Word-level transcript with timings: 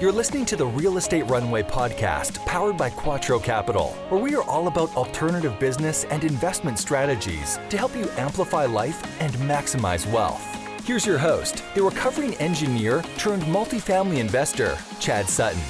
You're 0.00 0.12
listening 0.12 0.46
to 0.46 0.56
the 0.56 0.66
Real 0.66 0.96
Estate 0.96 1.24
Runway 1.24 1.62
podcast 1.62 2.42
powered 2.46 2.78
by 2.78 2.88
Quattro 2.88 3.38
Capital, 3.38 3.88
where 4.08 4.18
we 4.18 4.34
are 4.34 4.42
all 4.44 4.66
about 4.66 4.96
alternative 4.96 5.58
business 5.60 6.04
and 6.04 6.24
investment 6.24 6.78
strategies 6.78 7.58
to 7.68 7.76
help 7.76 7.94
you 7.94 8.08
amplify 8.16 8.64
life 8.64 8.98
and 9.20 9.30
maximize 9.34 10.10
wealth. 10.10 10.42
Here's 10.86 11.04
your 11.04 11.18
host, 11.18 11.62
the 11.74 11.82
recovering 11.82 12.32
engineer 12.36 13.04
turned 13.18 13.42
multifamily 13.42 14.20
investor, 14.20 14.78
Chad 15.00 15.28
Sutton. 15.28 15.60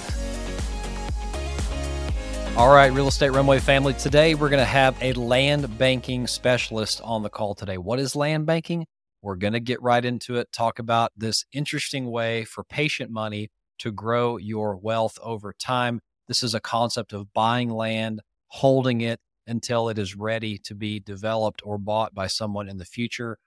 All 2.56 2.72
right, 2.72 2.92
Real 2.92 3.08
Estate 3.08 3.30
Runway 3.30 3.58
family. 3.58 3.94
Today 3.94 4.36
we're 4.36 4.48
going 4.48 4.60
to 4.60 4.64
have 4.64 4.96
a 5.02 5.12
land 5.14 5.76
banking 5.76 6.28
specialist 6.28 7.00
on 7.02 7.24
the 7.24 7.30
call 7.30 7.56
today. 7.56 7.78
What 7.78 7.98
is 7.98 8.14
land 8.14 8.46
banking? 8.46 8.86
We're 9.22 9.34
going 9.34 9.54
to 9.54 9.60
get 9.60 9.82
right 9.82 10.04
into 10.04 10.36
it, 10.36 10.52
talk 10.52 10.78
about 10.78 11.10
this 11.16 11.46
interesting 11.52 12.12
way 12.12 12.44
for 12.44 12.62
patient 12.62 13.10
money 13.10 13.50
to 13.80 13.90
grow 13.90 14.36
your 14.36 14.76
wealth 14.76 15.18
over 15.22 15.52
time. 15.52 16.00
This 16.28 16.42
is 16.42 16.54
a 16.54 16.60
concept 16.60 17.12
of 17.12 17.32
buying 17.32 17.70
land, 17.70 18.20
holding 18.48 19.00
it 19.00 19.20
until 19.46 19.88
it 19.88 19.98
is 19.98 20.14
ready 20.14 20.58
to 20.58 20.74
be 20.74 21.00
developed 21.00 21.60
or 21.64 21.76
bought 21.76 22.14
by 22.14 22.28
someone 22.28 22.68
in 22.68 22.78
the 22.78 22.84
future. 22.84 23.38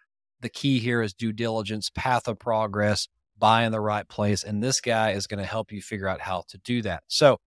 The 0.41 0.49
key 0.49 0.79
here 0.79 1.01
is 1.01 1.13
due 1.13 1.31
diligence, 1.31 1.89
path 1.89 2.27
of 2.27 2.39
progress, 2.39 3.07
buy 3.37 3.63
in 3.63 3.71
the 3.71 3.79
right 3.79 4.07
place. 4.07 4.43
And 4.43 4.61
this 4.61 4.81
guy 4.81 5.11
is 5.11 5.27
going 5.27 5.39
to 5.39 5.45
help 5.45 5.71
you 5.71 5.81
figure 5.81 6.07
out 6.07 6.21
how 6.21 6.43
to 6.49 6.57
do 6.57 6.81
that. 6.81 7.03
So, 7.07 7.37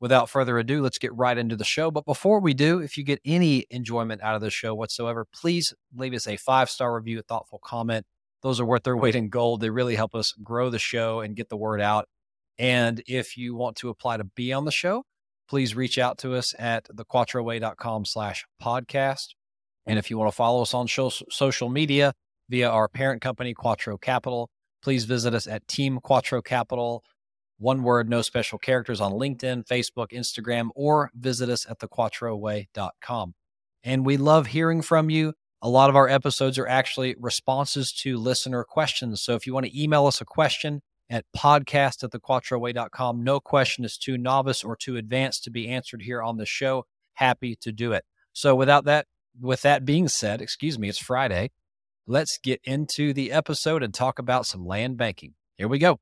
without 0.00 0.30
further 0.30 0.58
ado, 0.58 0.82
let's 0.82 0.98
get 0.98 1.14
right 1.14 1.36
into 1.36 1.56
the 1.56 1.64
show. 1.64 1.90
But 1.90 2.06
before 2.06 2.40
we 2.40 2.54
do, 2.54 2.78
if 2.78 2.96
you 2.96 3.04
get 3.04 3.20
any 3.24 3.66
enjoyment 3.70 4.22
out 4.22 4.34
of 4.34 4.40
the 4.40 4.50
show 4.50 4.74
whatsoever, 4.74 5.26
please 5.34 5.74
leave 5.94 6.14
us 6.14 6.26
a 6.26 6.36
five 6.36 6.70
star 6.70 6.94
review, 6.94 7.18
a 7.18 7.22
thoughtful 7.22 7.60
comment. 7.62 8.06
Those 8.42 8.60
are 8.60 8.66
worth 8.66 8.84
their 8.84 8.96
weight 8.96 9.14
in 9.14 9.28
gold. 9.28 9.60
They 9.60 9.70
really 9.70 9.96
help 9.96 10.14
us 10.14 10.32
grow 10.42 10.70
the 10.70 10.78
show 10.78 11.20
and 11.20 11.36
get 11.36 11.48
the 11.48 11.56
word 11.56 11.80
out. 11.80 12.08
And 12.58 13.02
if 13.06 13.36
you 13.36 13.54
want 13.54 13.76
to 13.76 13.88
apply 13.88 14.16
to 14.16 14.24
be 14.24 14.52
on 14.52 14.64
the 14.64 14.72
show, 14.72 15.04
please 15.48 15.74
reach 15.74 15.98
out 15.98 16.18
to 16.18 16.34
us 16.34 16.54
at 16.58 16.88
thequattroway.com 16.88 18.04
slash 18.04 18.44
podcast. 18.62 19.28
And 19.86 19.98
if 19.98 20.10
you 20.10 20.18
want 20.18 20.30
to 20.30 20.36
follow 20.36 20.62
us 20.62 20.74
on 20.74 20.88
social 20.88 21.68
media 21.68 22.12
via 22.48 22.68
our 22.68 22.88
parent 22.88 23.22
company, 23.22 23.54
Quattro 23.54 23.96
Capital, 23.96 24.50
please 24.82 25.04
visit 25.04 25.34
us 25.34 25.46
at 25.46 25.68
Team 25.68 26.00
Quattro 26.00 26.42
Capital, 26.42 27.04
one 27.58 27.82
word, 27.82 28.08
no 28.08 28.22
special 28.22 28.58
characters 28.58 29.00
on 29.00 29.12
LinkedIn, 29.12 29.66
Facebook, 29.66 30.08
Instagram, 30.12 30.70
or 30.74 31.10
visit 31.14 31.48
us 31.48 31.66
at 31.68 31.78
thequattroway.com. 31.78 33.34
And 33.84 34.04
we 34.04 34.16
love 34.16 34.48
hearing 34.48 34.82
from 34.82 35.10
you. 35.10 35.34
A 35.62 35.68
lot 35.68 35.88
of 35.88 35.96
our 35.96 36.08
episodes 36.08 36.58
are 36.58 36.66
actually 36.66 37.14
responses 37.18 37.92
to 38.00 38.18
listener 38.18 38.64
questions. 38.64 39.22
So 39.22 39.34
if 39.34 39.46
you 39.46 39.54
want 39.54 39.66
to 39.66 39.82
email 39.82 40.06
us 40.06 40.20
a 40.20 40.24
question, 40.24 40.82
at 41.08 41.24
podcast 41.36 42.02
at 42.02 42.10
thequattroway.com. 42.10 43.22
No 43.22 43.40
question 43.40 43.84
is 43.84 43.96
too 43.96 44.18
novice 44.18 44.64
or 44.64 44.76
too 44.76 44.96
advanced 44.96 45.44
to 45.44 45.50
be 45.50 45.68
answered 45.68 46.02
here 46.02 46.22
on 46.22 46.36
the 46.36 46.46
show. 46.46 46.84
Happy 47.14 47.56
to 47.56 47.72
do 47.72 47.92
it. 47.92 48.04
So 48.32 48.54
without 48.54 48.84
that, 48.84 49.06
with 49.40 49.62
that 49.62 49.84
being 49.84 50.08
said, 50.08 50.40
excuse 50.40 50.78
me, 50.78 50.88
it's 50.88 50.98
Friday. 50.98 51.50
Let's 52.06 52.38
get 52.38 52.60
into 52.64 53.12
the 53.12 53.32
episode 53.32 53.82
and 53.82 53.92
talk 53.92 54.18
about 54.18 54.46
some 54.46 54.66
land 54.66 54.96
banking. 54.96 55.34
Here 55.56 55.68
we 55.68 55.78
go. 55.78 55.98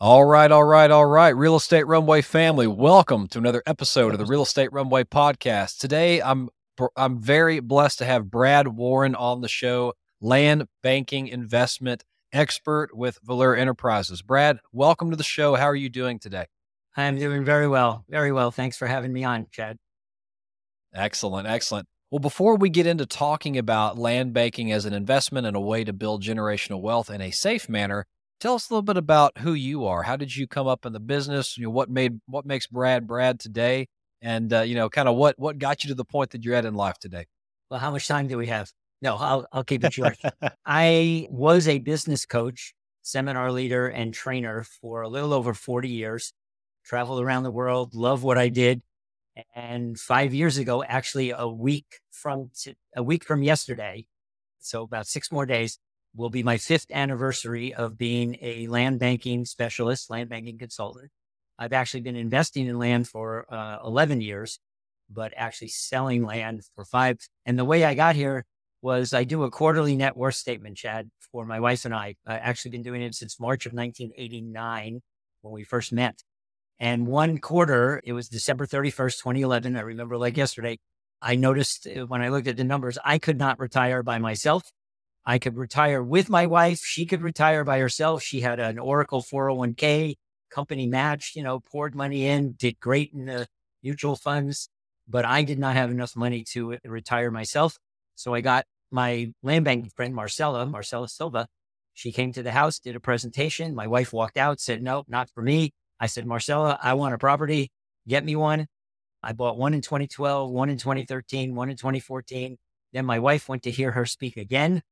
All 0.00 0.24
right, 0.24 0.50
all 0.50 0.64
right, 0.64 0.90
all 0.90 1.06
right. 1.06 1.28
Real 1.28 1.54
Estate 1.54 1.86
Runway 1.86 2.22
family, 2.22 2.66
welcome 2.66 3.28
to 3.28 3.38
another 3.38 3.62
episode 3.66 4.12
of 4.12 4.18
the 4.18 4.26
Real 4.26 4.42
Estate 4.42 4.72
Runway 4.72 5.04
podcast. 5.04 5.78
Today, 5.78 6.20
I'm 6.20 6.48
I'm 6.96 7.20
very 7.20 7.60
blessed 7.60 7.98
to 7.98 8.04
have 8.04 8.30
Brad 8.30 8.66
Warren 8.66 9.14
on 9.14 9.42
the 9.42 9.48
show, 9.48 9.92
land 10.20 10.66
banking 10.82 11.28
investment 11.28 12.02
expert 12.32 12.96
with 12.96 13.18
Valeur 13.22 13.58
Enterprises. 13.58 14.22
Brad, 14.22 14.58
welcome 14.72 15.10
to 15.10 15.16
the 15.16 15.22
show. 15.22 15.54
How 15.54 15.66
are 15.66 15.76
you 15.76 15.88
doing 15.88 16.18
today? 16.18 16.46
I'm 16.96 17.18
doing 17.18 17.44
very 17.44 17.68
well. 17.68 18.04
Very 18.08 18.32
well. 18.32 18.50
Thanks 18.50 18.76
for 18.76 18.86
having 18.86 19.12
me 19.12 19.24
on, 19.24 19.46
Chad. 19.50 19.78
Excellent. 20.94 21.46
Excellent. 21.46 21.86
Well, 22.10 22.18
before 22.18 22.56
we 22.56 22.68
get 22.68 22.86
into 22.86 23.06
talking 23.06 23.56
about 23.56 23.96
land 23.96 24.34
banking 24.34 24.70
as 24.70 24.84
an 24.84 24.92
investment 24.92 25.46
and 25.46 25.56
a 25.56 25.60
way 25.60 25.84
to 25.84 25.92
build 25.92 26.22
generational 26.22 26.82
wealth 26.82 27.08
in 27.08 27.22
a 27.22 27.30
safe 27.30 27.68
manner, 27.68 28.06
tell 28.40 28.54
us 28.54 28.68
a 28.68 28.74
little 28.74 28.82
bit 28.82 28.98
about 28.98 29.38
who 29.38 29.54
you 29.54 29.86
are. 29.86 30.02
How 30.02 30.16
did 30.16 30.36
you 30.36 30.46
come 30.46 30.66
up 30.66 30.84
in 30.84 30.92
the 30.92 31.00
business? 31.00 31.56
You 31.56 31.64
know, 31.64 31.70
what 31.70 31.88
made 31.88 32.20
what 32.26 32.44
makes 32.44 32.66
Brad 32.66 33.06
Brad 33.06 33.40
today, 33.40 33.86
and 34.20 34.52
uh, 34.52 34.60
you 34.60 34.74
know, 34.74 34.90
kind 34.90 35.08
of 35.08 35.16
what 35.16 35.38
what 35.38 35.58
got 35.58 35.84
you 35.84 35.88
to 35.88 35.94
the 35.94 36.04
point 36.04 36.32
that 36.32 36.44
you're 36.44 36.54
at 36.54 36.66
in 36.66 36.74
life 36.74 36.98
today. 36.98 37.24
Well, 37.70 37.80
how 37.80 37.90
much 37.90 38.06
time 38.06 38.26
do 38.26 38.36
we 38.36 38.48
have? 38.48 38.70
No, 39.02 39.16
I'll, 39.16 39.46
I'll 39.52 39.64
keep 39.64 39.84
it 39.84 39.92
short. 39.92 40.16
I 40.66 41.26
was 41.28 41.66
a 41.66 41.80
business 41.80 42.24
coach, 42.24 42.72
seminar 43.02 43.50
leader, 43.50 43.88
and 43.88 44.14
trainer 44.14 44.62
for 44.62 45.02
a 45.02 45.08
little 45.08 45.34
over 45.34 45.54
40 45.54 45.88
years, 45.88 46.32
traveled 46.84 47.20
around 47.20 47.42
the 47.42 47.50
world, 47.50 47.94
love 47.94 48.22
what 48.22 48.38
I 48.38 48.48
did. 48.48 48.80
And 49.56 49.98
five 49.98 50.32
years 50.32 50.56
ago, 50.56 50.84
actually 50.84 51.30
a 51.30 51.48
week 51.48 52.00
from 52.12 52.50
t- 52.56 52.76
a 52.96 53.02
week 53.02 53.24
from 53.24 53.42
yesterday, 53.42 54.06
so 54.60 54.82
about 54.84 55.08
six 55.08 55.32
more 55.32 55.46
days, 55.46 55.78
will 56.14 56.30
be 56.30 56.44
my 56.44 56.58
fifth 56.58 56.86
anniversary 56.92 57.74
of 57.74 57.98
being 57.98 58.36
a 58.40 58.68
land 58.68 59.00
banking 59.00 59.44
specialist, 59.46 60.10
land 60.10 60.28
banking 60.28 60.58
consultant. 60.58 61.10
I've 61.58 61.72
actually 61.72 62.02
been 62.02 62.16
investing 62.16 62.66
in 62.66 62.78
land 62.78 63.08
for 63.08 63.46
uh, 63.52 63.78
11 63.84 64.20
years, 64.20 64.60
but 65.10 65.32
actually 65.36 65.68
selling 65.68 66.24
land 66.24 66.62
for 66.76 66.84
five. 66.84 67.18
And 67.46 67.58
the 67.58 67.64
way 67.64 67.84
I 67.84 67.94
got 67.94 68.14
here 68.14 68.44
was 68.82 69.14
I 69.14 69.24
do 69.24 69.44
a 69.44 69.50
quarterly 69.50 69.96
net 69.96 70.16
worth 70.16 70.34
statement, 70.34 70.76
Chad, 70.76 71.10
for 71.30 71.46
my 71.46 71.60
wife 71.60 71.84
and 71.84 71.94
I. 71.94 72.16
I've 72.26 72.40
actually 72.42 72.72
been 72.72 72.82
doing 72.82 73.00
it 73.00 73.14
since 73.14 73.40
March 73.40 73.64
of 73.64 73.72
1989 73.72 75.00
when 75.42 75.54
we 75.54 75.64
first 75.64 75.92
met. 75.92 76.22
And 76.80 77.06
one 77.06 77.38
quarter, 77.38 78.02
it 78.04 78.12
was 78.12 78.28
December 78.28 78.66
31st, 78.66 79.18
2011. 79.18 79.76
I 79.76 79.80
remember 79.80 80.18
like 80.18 80.36
yesterday. 80.36 80.78
I 81.20 81.36
noticed 81.36 81.86
uh, 81.86 82.06
when 82.06 82.20
I 82.20 82.28
looked 82.28 82.48
at 82.48 82.56
the 82.56 82.64
numbers, 82.64 82.98
I 83.04 83.18
could 83.18 83.38
not 83.38 83.60
retire 83.60 84.02
by 84.02 84.18
myself. 84.18 84.64
I 85.24 85.38
could 85.38 85.56
retire 85.56 86.02
with 86.02 86.28
my 86.28 86.46
wife. 86.46 86.80
She 86.80 87.06
could 87.06 87.22
retire 87.22 87.62
by 87.62 87.78
herself. 87.78 88.22
She 88.22 88.40
had 88.40 88.58
an 88.58 88.80
Oracle 88.80 89.22
401k 89.22 90.16
company 90.50 90.88
match, 90.88 91.32
you 91.36 91.44
know, 91.44 91.60
poured 91.60 91.94
money 91.94 92.26
in, 92.26 92.54
did 92.54 92.80
great 92.80 93.12
in 93.12 93.26
the 93.26 93.46
mutual 93.82 94.16
funds, 94.16 94.68
but 95.08 95.24
I 95.24 95.44
did 95.44 95.60
not 95.60 95.76
have 95.76 95.90
enough 95.90 96.16
money 96.16 96.44
to 96.50 96.78
retire 96.84 97.30
myself. 97.30 97.78
So 98.14 98.34
I 98.34 98.40
got 98.40 98.64
my 98.90 99.32
land 99.42 99.64
banking 99.64 99.90
friend, 99.90 100.14
Marcella, 100.14 100.66
Marcella 100.66 101.08
Silva. 101.08 101.46
She 101.94 102.12
came 102.12 102.32
to 102.32 102.42
the 102.42 102.52
house, 102.52 102.78
did 102.78 102.96
a 102.96 103.00
presentation. 103.00 103.74
My 103.74 103.86
wife 103.86 104.12
walked 104.12 104.36
out, 104.36 104.60
said, 104.60 104.82
no, 104.82 105.04
not 105.08 105.30
for 105.30 105.42
me. 105.42 105.72
I 106.00 106.06
said, 106.06 106.26
Marcella, 106.26 106.78
I 106.82 106.94
want 106.94 107.14
a 107.14 107.18
property. 107.18 107.70
Get 108.08 108.24
me 108.24 108.36
one. 108.36 108.66
I 109.22 109.32
bought 109.32 109.56
one 109.56 109.74
in 109.74 109.82
2012, 109.82 110.50
one 110.50 110.68
in 110.68 110.78
2013, 110.78 111.54
one 111.54 111.70
in 111.70 111.76
2014. 111.76 112.56
Then 112.92 113.06
my 113.06 113.18
wife 113.18 113.48
went 113.48 113.62
to 113.64 113.70
hear 113.70 113.92
her 113.92 114.04
speak 114.04 114.36
again. 114.36 114.82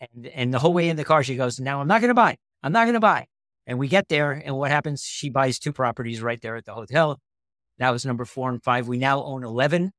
And, 0.00 0.26
and 0.26 0.54
the 0.54 0.58
whole 0.58 0.72
way 0.72 0.88
in 0.88 0.96
the 0.96 1.04
car, 1.04 1.22
she 1.22 1.36
goes, 1.36 1.60
now 1.60 1.80
I'm 1.80 1.88
not 1.88 2.00
going 2.00 2.08
to 2.08 2.14
buy. 2.14 2.36
I'm 2.62 2.72
not 2.72 2.84
going 2.84 2.94
to 2.94 3.00
buy. 3.00 3.26
And 3.66 3.78
we 3.78 3.88
get 3.88 4.08
there. 4.08 4.32
And 4.32 4.56
what 4.56 4.70
happens? 4.70 5.02
She 5.02 5.30
buys 5.30 5.58
two 5.58 5.72
properties 5.72 6.22
right 6.22 6.40
there 6.40 6.56
at 6.56 6.64
the 6.64 6.74
hotel. 6.74 7.20
That 7.78 7.90
was 7.90 8.04
number 8.04 8.24
four 8.24 8.50
and 8.50 8.62
five. 8.62 8.88
We 8.88 8.98
now 8.98 9.22
own 9.22 9.44
11. 9.44 9.92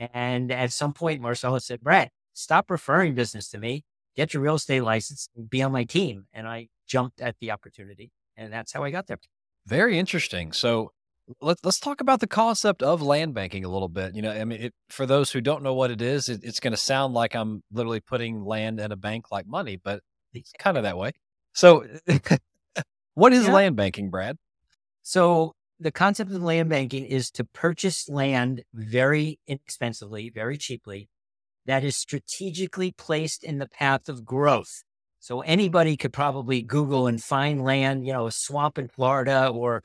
And 0.00 0.50
at 0.50 0.72
some 0.72 0.92
point, 0.92 1.20
Marcella 1.20 1.60
said, 1.60 1.80
Brad, 1.80 2.10
stop 2.32 2.70
referring 2.70 3.14
business 3.14 3.48
to 3.50 3.58
me, 3.58 3.84
get 4.16 4.32
your 4.32 4.42
real 4.42 4.54
estate 4.54 4.82
license, 4.82 5.28
be 5.48 5.62
on 5.62 5.72
my 5.72 5.84
team. 5.84 6.26
And 6.32 6.48
I 6.48 6.68
jumped 6.88 7.20
at 7.20 7.36
the 7.40 7.50
opportunity. 7.50 8.10
And 8.36 8.52
that's 8.52 8.72
how 8.72 8.82
I 8.82 8.90
got 8.90 9.06
there. 9.06 9.18
Very 9.66 9.98
interesting. 9.98 10.52
So 10.52 10.92
let's 11.40 11.62
let's 11.64 11.78
talk 11.78 12.00
about 12.00 12.20
the 12.20 12.26
concept 12.26 12.82
of 12.82 13.02
land 13.02 13.34
banking 13.34 13.64
a 13.64 13.68
little 13.68 13.88
bit. 13.88 14.14
You 14.14 14.22
know, 14.22 14.32
I 14.32 14.44
mean, 14.44 14.62
it, 14.62 14.74
for 14.88 15.06
those 15.06 15.30
who 15.30 15.40
don't 15.40 15.62
know 15.62 15.74
what 15.74 15.90
it 15.90 16.00
is, 16.00 16.28
it, 16.28 16.40
it's 16.42 16.60
going 16.60 16.72
to 16.72 16.78
sound 16.78 17.14
like 17.14 17.34
I'm 17.34 17.62
literally 17.70 18.00
putting 18.00 18.42
land 18.44 18.80
in 18.80 18.92
a 18.92 18.96
bank 18.96 19.26
like 19.30 19.46
money, 19.46 19.76
but 19.76 20.00
it's 20.32 20.52
kind 20.58 20.76
of 20.76 20.84
that 20.84 20.96
way. 20.96 21.12
So, 21.52 21.84
what 23.14 23.32
is 23.32 23.46
yeah. 23.46 23.52
land 23.52 23.76
banking, 23.76 24.10
Brad? 24.10 24.38
So 25.02 25.54
the 25.80 25.90
concept 25.90 26.30
of 26.30 26.42
land 26.42 26.68
banking 26.68 27.06
is 27.06 27.30
to 27.30 27.44
purchase 27.44 28.08
land 28.08 28.62
very 28.74 29.40
inexpensively, 29.46 30.28
very 30.28 30.58
cheaply, 30.58 31.08
that 31.64 31.82
is 31.82 31.96
strategically 31.96 32.92
placed 32.92 33.42
in 33.42 33.58
the 33.58 33.68
path 33.68 34.08
of 34.08 34.24
growth. 34.24 34.84
So 35.20 35.40
anybody 35.40 35.96
could 35.96 36.12
probably 36.12 36.62
Google 36.62 37.06
and 37.06 37.22
find 37.22 37.64
land, 37.64 38.06
you 38.06 38.12
know, 38.12 38.26
a 38.26 38.32
swamp 38.32 38.78
in 38.78 38.88
Florida 38.88 39.48
or, 39.48 39.82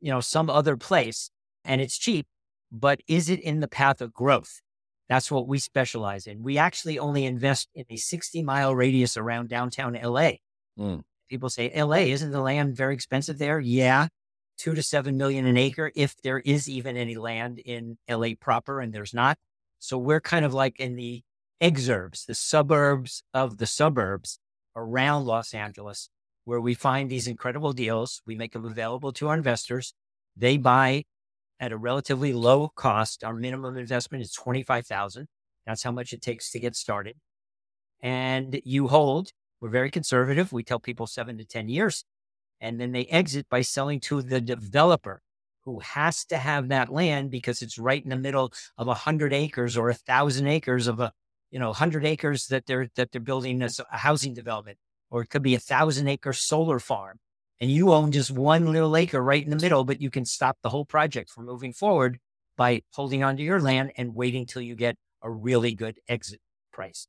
you 0.00 0.10
know, 0.10 0.20
some 0.20 0.48
other 0.48 0.76
place, 0.76 1.30
and 1.64 1.80
it's 1.80 1.98
cheap, 1.98 2.26
but 2.70 3.00
is 3.08 3.28
it 3.28 3.40
in 3.40 3.60
the 3.60 3.68
path 3.68 4.00
of 4.00 4.12
growth? 4.12 4.60
That's 5.08 5.30
what 5.30 5.48
we 5.48 5.58
specialize 5.58 6.26
in. 6.26 6.42
We 6.42 6.58
actually 6.58 6.98
only 6.98 7.26
invest 7.26 7.68
in 7.74 7.84
a 7.90 7.96
60 7.96 8.42
mile 8.42 8.74
radius 8.74 9.16
around 9.16 9.48
downtown 9.48 9.94
LA. 9.94 10.32
Mm. 10.78 11.02
People 11.28 11.50
say, 11.50 11.72
LA, 11.74 11.98
isn't 11.98 12.30
the 12.30 12.40
land 12.40 12.76
very 12.76 12.94
expensive 12.94 13.38
there? 13.38 13.58
Yeah 13.58 14.08
two 14.58 14.74
to 14.74 14.82
seven 14.82 15.16
million 15.16 15.46
an 15.46 15.56
acre 15.56 15.90
if 15.96 16.16
there 16.22 16.40
is 16.40 16.68
even 16.68 16.96
any 16.96 17.16
land 17.16 17.58
in 17.60 17.98
LA 18.08 18.30
proper, 18.40 18.80
and 18.80 18.92
there's 18.92 19.14
not. 19.14 19.38
So 19.78 19.98
we're 19.98 20.20
kind 20.20 20.44
of 20.44 20.54
like 20.54 20.80
in 20.80 20.96
the 20.96 21.22
exurbs, 21.62 22.26
the 22.26 22.34
suburbs 22.34 23.22
of 23.34 23.58
the 23.58 23.66
suburbs 23.66 24.38
around 24.76 25.24
Los 25.26 25.54
Angeles. 25.54 26.08
where 26.44 26.60
we 26.60 26.74
find 26.74 27.10
these 27.10 27.26
incredible 27.26 27.72
deals. 27.72 28.22
We 28.26 28.34
make 28.36 28.52
them 28.52 28.64
available 28.64 29.12
to 29.14 29.28
our 29.28 29.34
investors. 29.36 29.94
They 30.36 30.56
buy 30.58 31.04
at 31.60 31.72
a 31.72 31.76
relatively 31.76 32.32
low 32.32 32.68
cost. 32.68 33.24
Our 33.24 33.34
minimum 33.34 33.76
investment 33.78 34.22
is 34.22 34.32
25,000. 34.32 35.26
That's 35.66 35.82
how 35.82 35.92
much 35.92 36.12
it 36.12 36.20
takes 36.22 36.50
to 36.52 36.60
get 36.60 36.76
started. 36.76 37.16
And 38.02 38.60
you 38.64 38.88
hold, 38.88 39.30
we're 39.60 39.70
very 39.70 39.90
conservative. 39.90 40.52
We 40.52 40.62
tell 40.62 40.80
people 40.80 41.06
seven 41.06 41.38
to 41.38 41.44
10 41.44 41.68
years. 41.68 42.04
And 42.64 42.80
then 42.80 42.92
they 42.92 43.04
exit 43.04 43.46
by 43.50 43.60
selling 43.60 44.00
to 44.00 44.22
the 44.22 44.40
developer 44.40 45.20
who 45.66 45.80
has 45.80 46.24
to 46.24 46.38
have 46.38 46.68
that 46.68 46.90
land 46.90 47.30
because 47.30 47.60
it's 47.60 47.78
right 47.78 48.02
in 48.02 48.08
the 48.08 48.16
middle 48.16 48.54
of 48.78 48.88
a 48.88 48.94
hundred 48.94 49.34
acres 49.34 49.76
or 49.76 49.90
a 49.90 49.94
thousand 49.94 50.46
acres 50.46 50.86
of 50.86 50.98
a, 50.98 51.12
you 51.50 51.58
know, 51.58 51.74
hundred 51.74 52.06
acres 52.06 52.46
that 52.46 52.64
they're, 52.64 52.88
that 52.96 53.12
they're 53.12 53.20
building 53.20 53.60
as 53.60 53.80
a 53.80 53.82
uh, 53.82 53.98
housing 53.98 54.32
development, 54.32 54.78
or 55.10 55.20
it 55.20 55.28
could 55.28 55.42
be 55.42 55.54
a 55.54 55.60
thousand 55.60 56.08
acre 56.08 56.32
solar 56.32 56.78
farm. 56.78 57.18
And 57.60 57.70
you 57.70 57.92
own 57.92 58.12
just 58.12 58.30
one 58.30 58.72
little 58.72 58.96
acre 58.96 59.22
right 59.22 59.44
in 59.44 59.50
the 59.50 59.56
middle, 59.56 59.84
but 59.84 60.00
you 60.00 60.10
can 60.10 60.24
stop 60.24 60.56
the 60.62 60.70
whole 60.70 60.86
project 60.86 61.28
from 61.28 61.44
moving 61.44 61.74
forward 61.74 62.18
by 62.56 62.80
holding 62.94 63.22
onto 63.22 63.42
your 63.42 63.60
land 63.60 63.92
and 63.98 64.14
waiting 64.14 64.46
till 64.46 64.62
you 64.62 64.74
get 64.74 64.96
a 65.22 65.30
really 65.30 65.74
good 65.74 65.98
exit 66.08 66.40
price. 66.72 67.08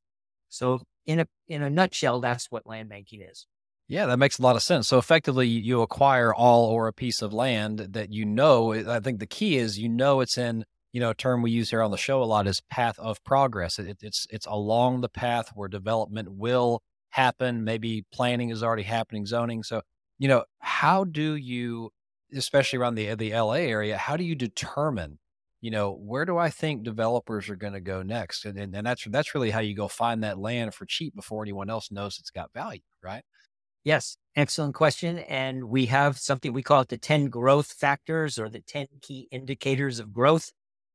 So 0.49 0.81
in 1.05 1.21
a 1.21 1.27
in 1.47 1.61
a 1.61 1.69
nutshell, 1.69 2.19
that's 2.19 2.51
what 2.51 2.67
land 2.67 2.89
banking 2.89 3.21
is. 3.21 3.47
Yeah, 3.87 4.07
that 4.07 4.17
makes 4.17 4.39
a 4.39 4.41
lot 4.41 4.55
of 4.55 4.63
sense. 4.63 4.87
So 4.87 4.97
effectively, 4.97 5.47
you 5.47 5.81
acquire 5.81 6.33
all 6.33 6.65
or 6.65 6.87
a 6.87 6.93
piece 6.93 7.21
of 7.21 7.33
land 7.33 7.79
that 7.79 8.11
you 8.11 8.25
know. 8.25 8.73
I 8.73 8.99
think 8.99 9.19
the 9.19 9.27
key 9.27 9.57
is 9.57 9.77
you 9.77 9.89
know 9.89 10.21
it's 10.21 10.37
in 10.37 10.65
you 10.91 10.99
know 10.99 11.11
a 11.11 11.15
term 11.15 11.43
we 11.43 11.51
use 11.51 11.69
here 11.69 11.83
on 11.83 11.91
the 11.91 11.97
show 11.97 12.23
a 12.23 12.25
lot 12.25 12.47
is 12.47 12.61
path 12.61 12.97
of 12.97 13.23
progress. 13.23 13.77
It, 13.77 13.97
it's 14.01 14.25
it's 14.31 14.47
along 14.47 15.01
the 15.01 15.09
path 15.09 15.51
where 15.53 15.69
development 15.69 16.31
will 16.31 16.81
happen. 17.11 17.63
Maybe 17.63 18.05
planning 18.11 18.49
is 18.49 18.63
already 18.63 18.83
happening, 18.83 19.27
zoning. 19.27 19.61
So 19.61 19.81
you 20.17 20.27
know 20.27 20.45
how 20.59 21.03
do 21.03 21.35
you, 21.35 21.91
especially 22.33 22.79
around 22.79 22.95
the 22.95 23.13
the 23.13 23.33
LA 23.33 23.53
area, 23.53 23.97
how 23.97 24.17
do 24.17 24.23
you 24.23 24.35
determine 24.35 25.19
you 25.61 25.71
know, 25.71 25.93
where 25.93 26.25
do 26.25 26.37
I 26.37 26.49
think 26.51 26.83
developers 26.83 27.49
are 27.49 27.55
going 27.55 27.73
to 27.73 27.81
go 27.81 28.03
next? 28.03 28.45
And, 28.45 28.55
and, 28.59 28.75
and 28.75 28.85
that's 28.85 29.05
that's 29.05 29.33
really 29.33 29.49
how 29.49 29.61
you 29.61 29.75
go 29.75 29.87
find 29.87 30.23
that 30.23 30.37
land 30.37 30.75
for 30.75 30.85
cheap 30.85 31.15
before 31.15 31.43
anyone 31.43 31.69
else 31.71 31.91
knows 31.91 32.19
it's 32.19 32.29
got 32.29 32.53
value, 32.53 32.81
right? 33.03 33.23
Yes, 33.85 34.17
excellent 34.35 34.73
question. 34.73 35.19
And 35.19 35.65
we 35.65 35.85
have 35.85 36.17
something 36.17 36.51
we 36.51 36.63
call 36.63 36.81
it 36.81 36.87
the 36.87 36.97
10 36.97 37.27
growth 37.27 37.71
factors 37.71 38.39
or 38.39 38.49
the 38.49 38.59
10 38.59 38.87
key 38.99 39.27
indicators 39.31 39.99
of 39.99 40.11
growth. 40.11 40.51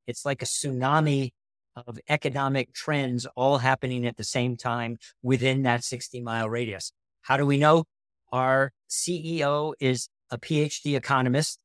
It's 0.09 0.27
like 0.27 0.43
a 0.43 0.45
tsunami 0.45 1.31
of 1.77 2.01
economic 2.09 2.75
trends 2.75 3.27
all 3.37 3.59
happening 3.59 4.05
at 4.07 4.17
the 4.17 4.25
same 4.25 4.57
time 4.57 4.99
within 5.23 5.63
that 5.63 5.85
60 5.85 6.21
mile 6.21 6.51
radius. 6.51 6.93
How 7.23 7.37
do 7.37 7.47
we 7.47 7.59
know? 7.59 7.85
Our 8.33 8.73
CEO 8.89 9.75
is 9.79 10.09
a 10.33 10.37
PhD 10.39 10.97
economist. 10.97 11.61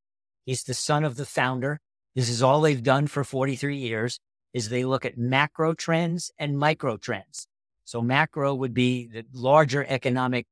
He's 0.45 0.62
the 0.62 0.75
son 0.75 1.04
of 1.04 1.16
the 1.16 1.25
founder. 1.25 1.80
This 2.13 2.30
is 2.30 2.44
all 2.44 2.62
they've 2.62 2.83
done 2.83 3.07
for 3.07 3.24
43 3.24 3.75
years 3.75 4.19
is 4.54 4.69
they 4.69 4.86
look 4.86 5.06
at 5.06 5.18
macro 5.18 5.74
trends 5.74 6.31
and 6.38 6.56
micro 6.56 6.98
trends. 6.98 7.48
So 7.83 8.00
macro 8.00 8.54
would 8.54 8.75
be 8.75 9.07
the 9.07 9.25
larger 9.33 9.83
economic 9.89 10.45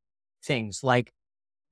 things 0.44 0.84
like 0.84 1.12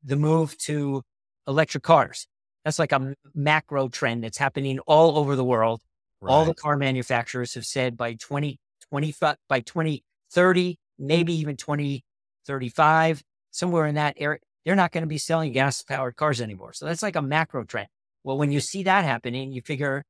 the 0.04 0.16
move 0.16 0.58
to 0.60 1.04
electric 1.48 1.84
cars. 1.84 2.28
That's 2.64 2.80
like 2.80 2.92
a 2.92 3.16
macro 3.34 3.88
trend 3.88 4.24
that's 4.24 4.38
happening 4.38 4.80
all 4.80 5.18
over 5.18 5.36
the 5.36 5.44
world. 5.44 5.82
Right. 6.22 6.32
All 6.32 6.46
the 6.46 6.54
car 6.54 6.78
manufacturers 6.78 7.56
have 7.56 7.66
said 7.66 7.98
by 7.98 8.14
2025, 8.14 9.38
by 9.50 9.60
2030, 9.62 10.78
maybe 11.00 11.34
even 11.34 11.58
2035, 11.58 13.24
somewhere 13.50 13.88
in 13.88 13.96
that 13.96 14.16
area, 14.18 14.40
they're 14.64 14.76
not 14.76 14.92
going 14.92 15.04
to 15.04 15.08
be 15.08 15.18
selling 15.18 15.52
gas 15.52 15.82
powered 15.82 16.16
cars 16.16 16.40
anymore. 16.40 16.74
So 16.74 16.86
that's 16.86 17.02
like 17.02 17.16
a 17.16 17.22
macro 17.22 17.64
trend. 17.64 17.88
Well, 18.24 18.38
when 18.38 18.52
you 18.52 18.60
see 18.60 18.84
that 18.84 19.04
happening, 19.04 19.52
you 19.52 19.62
figure, 19.62 20.04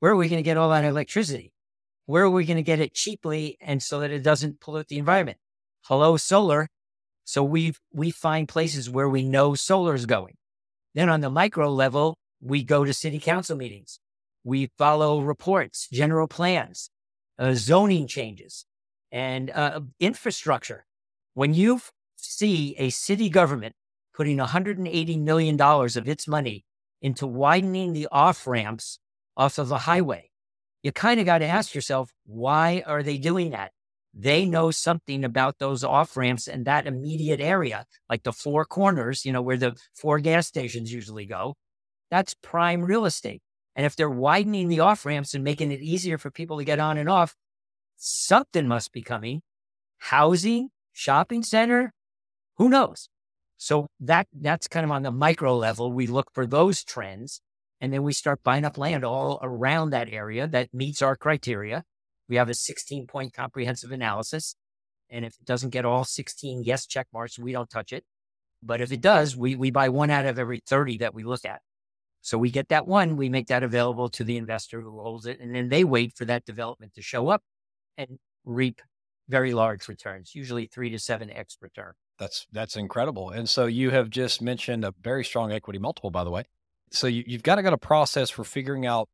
where 0.00 0.10
are 0.10 0.16
we 0.16 0.28
going 0.28 0.42
to 0.42 0.44
get 0.44 0.56
all 0.56 0.70
that 0.70 0.84
electricity? 0.84 1.52
Where 2.06 2.24
are 2.24 2.30
we 2.30 2.44
going 2.44 2.56
to 2.56 2.64
get 2.64 2.80
it 2.80 2.94
cheaply 2.94 3.56
and 3.60 3.80
so 3.80 4.00
that 4.00 4.10
it 4.10 4.24
doesn't 4.24 4.60
pollute 4.60 4.88
the 4.88 4.98
environment? 4.98 5.38
Hello, 5.82 6.16
solar. 6.16 6.68
So 7.24 7.42
we 7.42 7.74
we 7.92 8.10
find 8.10 8.48
places 8.48 8.90
where 8.90 9.08
we 9.08 9.22
know 9.22 9.54
solar 9.54 9.94
is 9.94 10.06
going. 10.06 10.34
Then 10.94 11.08
on 11.08 11.20
the 11.20 11.30
micro 11.30 11.70
level, 11.70 12.16
we 12.40 12.62
go 12.62 12.84
to 12.84 12.92
city 12.92 13.18
council 13.18 13.56
meetings. 13.56 14.00
We 14.44 14.70
follow 14.76 15.20
reports, 15.20 15.88
general 15.92 16.26
plans, 16.26 16.90
uh, 17.38 17.54
zoning 17.54 18.06
changes, 18.06 18.66
and 19.10 19.50
uh, 19.50 19.80
infrastructure. 20.00 20.84
When 21.34 21.54
you 21.54 21.80
see 22.16 22.74
a 22.78 22.90
city 22.90 23.28
government 23.28 23.74
putting 24.14 24.38
$180 24.38 25.20
million 25.20 25.60
of 25.60 26.08
its 26.08 26.28
money 26.28 26.64
into 27.00 27.26
widening 27.26 27.92
the 27.92 28.08
off 28.12 28.46
ramps 28.46 28.98
off 29.36 29.58
of 29.58 29.68
the 29.68 29.78
highway. 29.78 30.30
You 30.82 30.92
kind 30.92 31.18
of 31.20 31.26
got 31.26 31.38
to 31.38 31.46
ask 31.46 31.74
yourself, 31.74 32.10
why 32.26 32.82
are 32.86 33.02
they 33.02 33.16
doing 33.16 33.50
that? 33.50 33.72
They 34.14 34.44
know 34.44 34.70
something 34.70 35.24
about 35.24 35.58
those 35.58 35.82
off 35.82 36.16
ramps 36.16 36.46
and 36.46 36.64
that 36.66 36.86
immediate 36.86 37.40
area, 37.40 37.86
like 38.10 38.24
the 38.24 38.32
four 38.32 38.64
corners, 38.64 39.24
you 39.24 39.32
know, 39.32 39.40
where 39.40 39.56
the 39.56 39.76
four 39.94 40.18
gas 40.18 40.46
stations 40.46 40.92
usually 40.92 41.24
go. 41.24 41.54
That's 42.10 42.34
prime 42.42 42.82
real 42.82 43.06
estate. 43.06 43.40
And 43.74 43.86
if 43.86 43.96
they're 43.96 44.10
widening 44.10 44.68
the 44.68 44.80
off 44.80 45.06
ramps 45.06 45.32
and 45.32 45.42
making 45.42 45.72
it 45.72 45.80
easier 45.80 46.18
for 46.18 46.30
people 46.30 46.58
to 46.58 46.64
get 46.64 46.78
on 46.78 46.98
and 46.98 47.08
off, 47.08 47.34
something 47.96 48.68
must 48.68 48.92
be 48.92 49.00
coming. 49.02 49.40
Housing, 49.96 50.68
shopping 50.92 51.42
center, 51.42 51.92
who 52.58 52.68
knows? 52.68 53.08
So 53.56 53.86
that 54.00 54.26
that's 54.32 54.68
kind 54.68 54.84
of 54.84 54.90
on 54.90 55.04
the 55.04 55.10
micro 55.10 55.56
level. 55.56 55.92
We 55.92 56.06
look 56.06 56.30
for 56.32 56.46
those 56.46 56.84
trends 56.84 57.40
and 57.80 57.92
then 57.92 58.02
we 58.02 58.12
start 58.12 58.42
buying 58.42 58.64
up 58.64 58.76
land 58.76 59.04
all 59.04 59.38
around 59.42 59.90
that 59.90 60.08
area 60.10 60.46
that 60.48 60.74
meets 60.74 61.00
our 61.00 61.16
criteria. 61.16 61.84
We 62.32 62.36
have 62.36 62.48
a 62.48 62.54
16 62.54 63.08
point 63.08 63.34
comprehensive 63.34 63.92
analysis. 63.92 64.56
And 65.10 65.22
if 65.22 65.34
it 65.34 65.44
doesn't 65.44 65.68
get 65.68 65.84
all 65.84 66.02
16 66.02 66.62
yes 66.64 66.86
check 66.86 67.06
marks, 67.12 67.38
we 67.38 67.52
don't 67.52 67.68
touch 67.68 67.92
it. 67.92 68.04
But 68.62 68.80
if 68.80 68.90
it 68.90 69.02
does, 69.02 69.36
we, 69.36 69.54
we 69.54 69.70
buy 69.70 69.90
one 69.90 70.08
out 70.08 70.24
of 70.24 70.38
every 70.38 70.62
30 70.66 70.96
that 70.98 71.12
we 71.12 71.24
look 71.24 71.44
at. 71.44 71.60
So 72.22 72.38
we 72.38 72.50
get 72.50 72.70
that 72.70 72.86
one, 72.86 73.18
we 73.18 73.28
make 73.28 73.48
that 73.48 73.62
available 73.62 74.08
to 74.08 74.24
the 74.24 74.38
investor 74.38 74.80
who 74.80 74.98
holds 74.98 75.26
it, 75.26 75.40
and 75.40 75.54
then 75.54 75.68
they 75.68 75.84
wait 75.84 76.16
for 76.16 76.24
that 76.24 76.46
development 76.46 76.94
to 76.94 77.02
show 77.02 77.28
up 77.28 77.42
and 77.98 78.18
reap 78.46 78.80
very 79.28 79.52
large 79.52 79.86
returns, 79.86 80.34
usually 80.34 80.64
three 80.64 80.88
to 80.88 80.98
seven 80.98 81.28
X 81.28 81.58
return. 81.60 81.92
That's 82.18 82.46
that's 82.50 82.76
incredible. 82.76 83.28
And 83.28 83.46
so 83.46 83.66
you 83.66 83.90
have 83.90 84.08
just 84.08 84.40
mentioned 84.40 84.86
a 84.86 84.94
very 85.02 85.22
strong 85.22 85.52
equity 85.52 85.78
multiple, 85.78 86.10
by 86.10 86.24
the 86.24 86.30
way. 86.30 86.44
So 86.92 87.08
you, 87.08 87.24
you've 87.26 87.42
got 87.42 87.56
to 87.56 87.62
got 87.62 87.74
a 87.74 87.78
process 87.78 88.30
for 88.30 88.42
figuring 88.42 88.86
out 88.86 89.10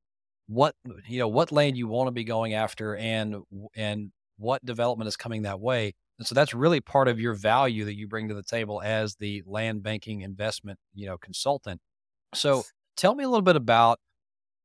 what 0.49 0.75
you 1.07 1.19
know 1.19 1.28
what 1.28 1.52
lane 1.52 1.76
you 1.76 1.87
want 1.87 2.09
to 2.09 2.11
be 2.11 2.25
going 2.25 2.55
after 2.55 2.97
and 2.97 3.37
and 3.76 4.11
what 4.38 4.64
development 4.64 5.09
is 5.09 5.17
coming 5.17 5.43
that 5.43 5.61
way. 5.61 5.93
And 6.19 6.26
so 6.26 6.35
that's 6.35 6.55
really 6.55 6.81
part 6.81 7.07
of 7.07 7.21
your 7.21 7.35
value 7.35 7.85
that 7.85 7.97
you 7.97 8.09
bring 8.09 8.28
to 8.28 8.35
the 8.35 8.43
table 8.43 8.81
as 8.83 9.17
the 9.17 9.43
land 9.47 9.83
banking 9.83 10.23
investment, 10.23 10.78
you 10.95 11.07
know, 11.07 11.19
consultant. 11.19 11.81
So 12.35 12.64
tell 12.97 13.14
me 13.14 13.25
a 13.25 13.28
little 13.28 13.43
bit 13.43 13.57
about 13.57 14.00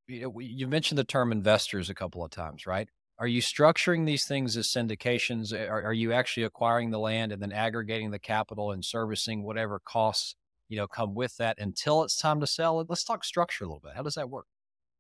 you 0.08 0.22
know, 0.22 0.40
you 0.40 0.68
mentioned 0.68 0.98
the 0.98 1.04
term 1.04 1.32
investors 1.32 1.90
a 1.90 1.94
couple 1.94 2.24
of 2.24 2.32
times, 2.32 2.66
right? 2.66 2.90
Are 3.20 3.28
you 3.28 3.42
structuring 3.42 4.06
these 4.06 4.26
things 4.26 4.58
as 4.58 4.68
syndications? 4.68 5.54
Are, 5.54 5.84
are, 5.84 5.94
you 5.94 6.12
actually 6.12 6.44
acquiring 6.44 6.92
the 6.92 7.00
land 7.00 7.32
and 7.32 7.42
then 7.42 7.52
aggregating 7.52 8.12
the 8.12 8.20
capital 8.20 8.72
and 8.72 8.84
servicing 8.84 9.44
whatever 9.44 9.80
costs 9.80 10.36
you 10.68 10.78
know 10.78 10.88
come 10.88 11.14
with 11.14 11.38
that 11.38 11.60
until 11.60 12.04
it's 12.04 12.18
time 12.18 12.40
to 12.42 12.48
sell? 12.48 12.84
Let's 12.88 13.04
talk 13.04 13.24
structure 13.24 13.64
a 13.64 13.68
little 13.68 13.82
bit. 13.82 13.94
How 13.96 14.02
does 14.02 14.16
that 14.16 14.30
work? 14.30 14.48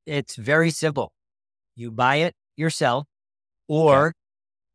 It's 0.05 0.35
very 0.35 0.69
simple. 0.69 1.11
You 1.75 1.91
buy 1.91 2.17
it 2.17 2.35
yourself, 2.55 3.05
or 3.67 4.07
okay. 4.07 4.13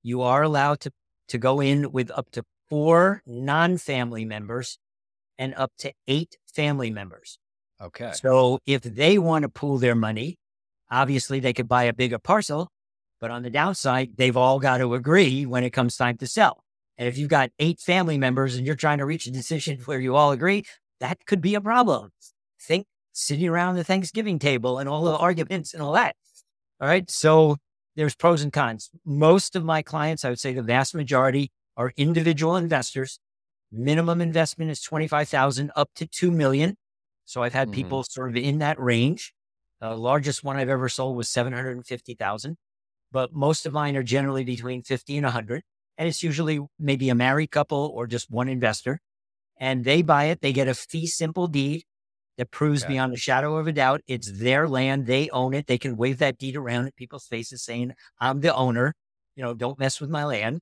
you 0.02 0.22
are 0.22 0.42
allowed 0.42 0.80
to 0.80 0.90
to 1.28 1.38
go 1.38 1.60
in 1.60 1.92
with 1.92 2.10
up 2.10 2.30
to 2.32 2.42
four 2.68 3.22
non-family 3.26 4.24
members 4.24 4.78
and 5.38 5.54
up 5.54 5.72
to 5.78 5.92
eight 6.06 6.38
family 6.46 6.90
members. 6.90 7.38
Okay. 7.80 8.12
So 8.12 8.58
if 8.66 8.82
they 8.82 9.18
want 9.18 9.42
to 9.42 9.48
pool 9.48 9.78
their 9.78 9.94
money, 9.94 10.36
obviously 10.90 11.38
they 11.38 11.52
could 11.52 11.68
buy 11.68 11.84
a 11.84 11.92
bigger 11.92 12.18
parcel 12.18 12.70
but 13.20 13.30
on 13.30 13.42
the 13.42 13.50
downside, 13.50 14.16
they've 14.16 14.36
all 14.36 14.58
got 14.58 14.78
to 14.78 14.94
agree 14.94 15.44
when 15.44 15.64
it 15.64 15.70
comes 15.70 15.96
time 15.96 16.16
to 16.18 16.26
sell. 16.26 16.62
And 16.96 17.08
if 17.08 17.18
you've 17.18 17.28
got 17.28 17.50
eight 17.58 17.80
family 17.80 18.18
members 18.18 18.56
and 18.56 18.66
you're 18.66 18.76
trying 18.76 18.98
to 18.98 19.06
reach 19.06 19.26
a 19.26 19.30
decision 19.30 19.78
where 19.84 20.00
you 20.00 20.16
all 20.16 20.32
agree, 20.32 20.64
that 21.00 21.26
could 21.26 21.40
be 21.40 21.54
a 21.54 21.60
problem. 21.60 22.10
Think 22.60 22.86
sitting 23.18 23.48
around 23.48 23.76
the 23.76 23.84
Thanksgiving 23.84 24.38
table 24.38 24.78
and 24.78 24.88
all 24.88 25.04
the 25.04 25.16
arguments 25.16 25.74
and 25.74 25.82
all 25.82 25.92
that. 25.92 26.16
All 26.80 26.88
right. 26.88 27.10
So 27.10 27.56
there's 27.96 28.14
pros 28.14 28.42
and 28.42 28.52
cons. 28.52 28.90
Most 29.04 29.56
of 29.56 29.64
my 29.64 29.82
clients, 29.82 30.24
I 30.24 30.30
would 30.30 30.40
say 30.40 30.52
the 30.52 30.62
vast 30.62 30.94
majority 30.94 31.50
are 31.76 31.92
individual 31.96 32.56
investors. 32.56 33.18
Minimum 33.72 34.20
investment 34.20 34.70
is 34.70 34.80
25,000 34.82 35.72
up 35.76 35.90
to 35.96 36.06
2 36.06 36.30
million. 36.30 36.76
So 37.24 37.42
I've 37.42 37.52
had 37.52 37.68
mm-hmm. 37.68 37.74
people 37.74 38.04
sort 38.04 38.30
of 38.30 38.36
in 38.36 38.58
that 38.58 38.80
range. 38.80 39.34
The 39.80 39.94
largest 39.96 40.42
one 40.42 40.56
I've 40.56 40.68
ever 40.68 40.88
sold 40.88 41.16
was 41.16 41.28
750,000 41.28 42.56
but 43.10 43.32
most 43.32 43.66
of 43.66 43.72
mine 43.72 43.96
are 43.96 44.02
generally 44.02 44.44
between 44.44 44.82
50 44.82 45.16
and 45.16 45.24
100. 45.24 45.62
And 45.96 46.08
it's 46.08 46.22
usually 46.22 46.60
maybe 46.78 47.08
a 47.08 47.14
married 47.14 47.50
couple 47.50 47.90
or 47.94 48.06
just 48.06 48.30
one 48.30 48.48
investor. 48.48 49.00
and 49.60 49.84
they 49.84 50.02
buy 50.02 50.26
it. 50.26 50.40
They 50.40 50.52
get 50.52 50.68
a 50.68 50.74
fee 50.74 51.08
simple 51.08 51.48
deed 51.48 51.82
that 52.38 52.52
proves 52.52 52.84
beyond 52.84 53.12
a 53.12 53.16
shadow 53.16 53.56
of 53.56 53.66
a 53.66 53.72
doubt 53.72 54.00
it's 54.06 54.30
their 54.30 54.68
land. 54.68 55.06
They 55.06 55.28
own 55.30 55.52
it. 55.54 55.66
They 55.66 55.76
can 55.76 55.96
wave 55.96 56.18
that 56.18 56.38
deed 56.38 56.56
around 56.56 56.86
in 56.86 56.92
people's 56.92 57.26
faces 57.26 57.64
saying, 57.64 57.92
I'm 58.20 58.40
the 58.40 58.54
owner. 58.54 58.94
You 59.34 59.42
know, 59.42 59.54
don't 59.54 59.78
mess 59.78 60.00
with 60.00 60.08
my 60.08 60.24
land. 60.24 60.60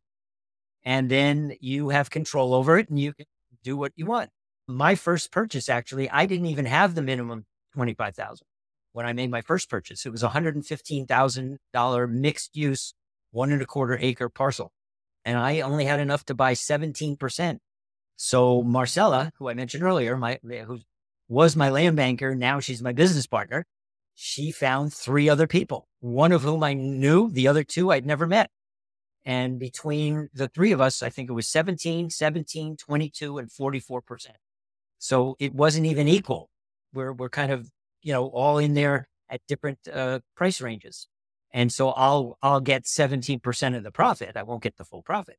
And 0.85 1.11
then 1.11 1.55
you 1.61 1.91
have 1.91 2.11
control 2.11 2.55
over 2.55 2.79
it 2.79 2.89
and 2.89 2.99
you 2.99 3.13
can 3.13 3.27
do 3.63 3.77
what 3.77 3.93
you 3.95 4.07
want. 4.07 4.31
My 4.67 4.95
first 4.95 5.31
purchase, 5.31 5.69
actually, 5.69 6.09
I 6.11 6.25
didn't 6.27 6.47
even 6.47 6.65
have 6.65 6.95
the 6.95 7.03
minimum 7.03 7.45
25,000 7.75 8.47
when 8.93 9.05
I 9.05 9.13
made 9.13 9.31
my 9.31 9.43
first 9.43 9.69
purchase. 9.69 10.07
It 10.07 10.11
was 10.11 10.23
a 10.23 10.31
$115,000 10.31 12.11
mixed 12.11 12.57
use, 12.57 12.95
one 13.33 13.53
and 13.53 13.61
a 13.61 13.67
quarter 13.67 13.99
acre 14.01 14.31
parcel. 14.31 14.73
And 15.27 15.37
I 15.37 15.61
only 15.61 15.85
had 15.85 16.01
enough 16.01 16.25
to 16.27 16.35
buy 16.35 16.55
17%. 16.55 17.59
So 18.17 18.63
Marcella, 18.63 19.33
who 19.39 19.51
I 19.51 19.55
mentioned 19.55 19.83
earlier, 19.83 20.17
my, 20.17 20.39
who 20.43 20.79
was 21.29 21.57
my 21.57 21.71
land 21.71 21.97
banker, 21.97 22.35
now 22.35 22.61
she's 22.61 22.83
my 22.83 22.93
business 22.93 23.27
partner. 23.27 23.65
She 24.15 24.51
found 24.51 24.93
three 24.93 25.29
other 25.29 25.47
people, 25.47 25.89
one 26.01 26.33
of 26.33 26.43
whom 26.43 26.63
I 26.63 26.73
knew, 26.73 27.31
the 27.31 27.49
other 27.49 27.65
two 27.65 27.91
I'd 27.91 28.07
never 28.07 28.27
met. 28.27 28.51
And 29.25 29.59
between 29.59 30.29
the 30.33 30.49
three 30.49 30.73
of 30.73 30.81
us, 30.81 31.03
I 31.03 31.11
think 31.11 31.29
it 31.29 31.35
was 31.35 31.49
17, 31.49 32.11
17, 32.11 32.77
22, 32.77 33.39
and 33.39 33.51
44%. 33.51 34.27
So 34.99 35.37
it 35.39 35.55
wasn't 35.55 35.87
even 35.87 36.09
equal. 36.09 36.49
We're, 36.95 37.13
we're 37.13 37.29
kind 37.29 37.53
of 37.53 37.71
you 38.07 38.13
know, 38.13 38.27
all 38.27 38.59
in 38.59 38.75
there 38.75 39.09
at 39.29 39.41
different 39.49 39.81
uh, 39.93 40.21
price 40.37 40.61
ranges. 40.61 41.09
And 41.53 41.73
so 41.73 41.91
I'll 41.91 42.39
I'll 42.41 42.61
get 42.61 42.85
17% 42.85 43.77
of 43.77 43.83
the 43.83 43.91
profit. 43.91 44.37
I 44.37 44.45
won't 44.45 44.63
get 44.63 44.77
the 44.77 44.85
full 44.85 45.03
profit, 45.03 45.39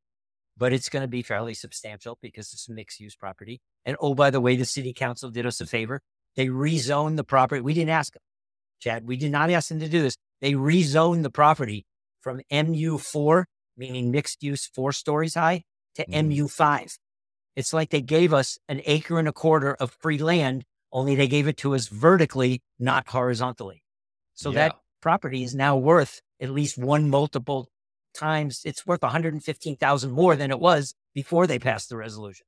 but 0.57 0.73
it's 0.73 0.89
going 0.89 1.01
to 1.01 1.07
be 1.07 1.21
fairly 1.21 1.53
substantial 1.53 2.17
because 2.21 2.51
it's 2.53 2.67
a 2.67 2.71
mixed 2.71 2.99
use 2.99 3.15
property. 3.15 3.61
And 3.85 3.95
oh, 3.99 4.15
by 4.15 4.29
the 4.29 4.41
way, 4.41 4.55
the 4.55 4.65
city 4.65 4.93
council 4.93 5.29
did 5.29 5.45
us 5.45 5.61
a 5.61 5.65
favor. 5.65 6.01
They 6.35 6.47
rezoned 6.47 7.17
the 7.17 7.23
property. 7.23 7.61
We 7.61 7.73
didn't 7.73 7.91
ask 7.91 8.13
them, 8.13 8.21
Chad. 8.79 9.07
We 9.07 9.17
did 9.17 9.31
not 9.31 9.49
ask 9.49 9.69
them 9.69 9.79
to 9.79 9.89
do 9.89 10.01
this. 10.01 10.17
They 10.41 10.53
rezoned 10.53 11.23
the 11.23 11.29
property 11.29 11.85
from 12.21 12.41
MU4, 12.51 13.45
meaning 13.75 14.11
mixed 14.11 14.43
use 14.43 14.65
four 14.65 14.91
stories 14.91 15.35
high, 15.35 15.63
to 15.95 16.05
mm. 16.05 16.29
MU5. 16.29 16.97
It's 17.55 17.73
like 17.73 17.89
they 17.89 18.01
gave 18.01 18.33
us 18.33 18.59
an 18.67 18.81
acre 18.85 19.17
and 19.17 19.27
a 19.27 19.33
quarter 19.33 19.73
of 19.75 19.95
free 19.99 20.19
land 20.19 20.63
only 20.91 21.15
they 21.15 21.27
gave 21.27 21.47
it 21.47 21.57
to 21.57 21.75
us 21.75 21.87
vertically, 21.87 22.61
not 22.79 23.07
horizontally. 23.09 23.83
So 24.33 24.49
yeah. 24.49 24.55
that 24.55 24.75
property 25.01 25.43
is 25.43 25.53
now 25.53 25.77
worth 25.77 26.21
at 26.41 26.49
least 26.49 26.77
one 26.77 27.09
multiple 27.09 27.67
times. 28.17 28.61
It's 28.65 28.85
worth 28.85 29.01
115,000 29.01 30.11
more 30.11 30.35
than 30.35 30.51
it 30.51 30.59
was 30.59 30.93
before 31.13 31.47
they 31.47 31.59
passed 31.59 31.89
the 31.89 31.97
resolution. 31.97 32.45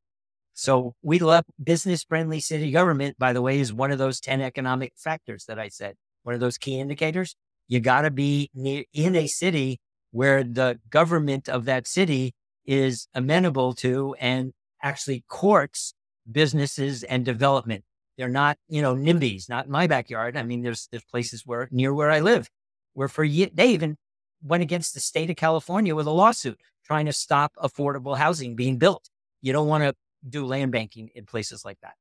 So 0.53 0.93
we 1.01 1.19
love 1.19 1.45
business 1.63 2.03
friendly 2.03 2.41
city 2.41 2.71
government, 2.71 3.17
by 3.17 3.31
the 3.31 3.41
way, 3.41 3.59
is 3.59 3.71
one 3.71 3.91
of 3.91 3.97
those 3.97 4.19
10 4.19 4.41
economic 4.41 4.93
factors 4.97 5.45
that 5.45 5.57
I 5.57 5.69
said, 5.69 5.95
one 6.23 6.35
of 6.35 6.41
those 6.41 6.57
key 6.57 6.79
indicators. 6.79 7.35
You 7.67 7.79
got 7.79 8.01
to 8.01 8.11
be 8.11 8.49
near, 8.53 8.83
in 8.93 9.15
a 9.15 9.27
city 9.27 9.79
where 10.11 10.43
the 10.43 10.79
government 10.89 11.47
of 11.47 11.65
that 11.65 11.87
city 11.87 12.33
is 12.65 13.07
amenable 13.13 13.73
to 13.75 14.15
and 14.19 14.51
actually 14.83 15.23
courts 15.29 15.93
businesses 16.29 17.03
and 17.03 17.23
development. 17.23 17.83
They're 18.17 18.27
not, 18.27 18.57
you 18.67 18.81
know, 18.81 18.95
NIMBYs, 18.95 19.47
not 19.47 19.65
in 19.65 19.71
my 19.71 19.87
backyard. 19.87 20.35
I 20.35 20.43
mean, 20.43 20.61
there's 20.61 20.89
there's 20.91 21.05
places 21.05 21.43
where 21.45 21.69
near 21.71 21.93
where 21.93 22.11
I 22.11 22.19
live, 22.19 22.49
where 22.93 23.07
for 23.07 23.25
they 23.25 23.69
even 23.69 23.95
went 24.43 24.63
against 24.63 24.93
the 24.93 24.99
state 24.99 25.29
of 25.29 25.35
California 25.35 25.95
with 25.95 26.07
a 26.07 26.11
lawsuit 26.11 26.59
trying 26.85 27.05
to 27.05 27.13
stop 27.13 27.53
affordable 27.57 28.17
housing 28.17 28.55
being 28.55 28.77
built. 28.77 29.09
You 29.41 29.53
don't 29.53 29.67
want 29.67 29.83
to 29.83 29.95
do 30.27 30.45
land 30.45 30.71
banking 30.71 31.09
in 31.15 31.25
places 31.25 31.63
like 31.63 31.79
that. 31.81 31.93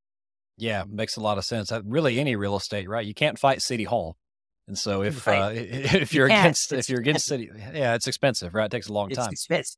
Yeah, 0.57 0.85
makes 0.89 1.17
a 1.17 1.21
lot 1.21 1.39
of 1.39 1.45
sense. 1.45 1.73
Really, 1.85 2.19
any 2.19 2.35
real 2.35 2.57
estate, 2.57 2.89
right? 2.89 3.07
You 3.07 3.15
can't 3.15 3.39
fight 3.39 3.63
City 3.63 3.85
Hall, 3.85 4.17
and 4.67 4.77
so 4.77 5.03
if 5.03 5.27
right. 5.27 5.39
uh, 5.39 5.51
if 5.55 6.13
you're 6.13 6.29
you 6.29 6.35
against 6.35 6.73
if 6.73 6.89
you're 6.89 7.01
against 7.01 7.27
city, 7.27 7.49
yeah, 7.73 7.95
it's 7.95 8.09
expensive, 8.09 8.55
right? 8.55 8.67
It 8.67 8.73
takes 8.73 8.89
a 8.89 8.93
long 8.93 9.11
it's 9.11 9.19
time. 9.19 9.31
Expensive. 9.31 9.77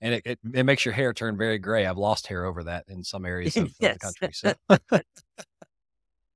And 0.00 0.14
it, 0.14 0.22
it, 0.26 0.38
it, 0.52 0.64
makes 0.64 0.84
your 0.84 0.92
hair 0.92 1.14
turn 1.14 1.38
very 1.38 1.58
gray. 1.58 1.86
I've 1.86 1.96
lost 1.96 2.26
hair 2.26 2.44
over 2.44 2.64
that 2.64 2.84
in 2.86 3.02
some 3.02 3.24
areas 3.24 3.56
of, 3.56 3.72
yes. 3.80 3.94
of 3.94 3.98
the 3.98 4.28
country. 4.28 4.32
So. 4.34 4.98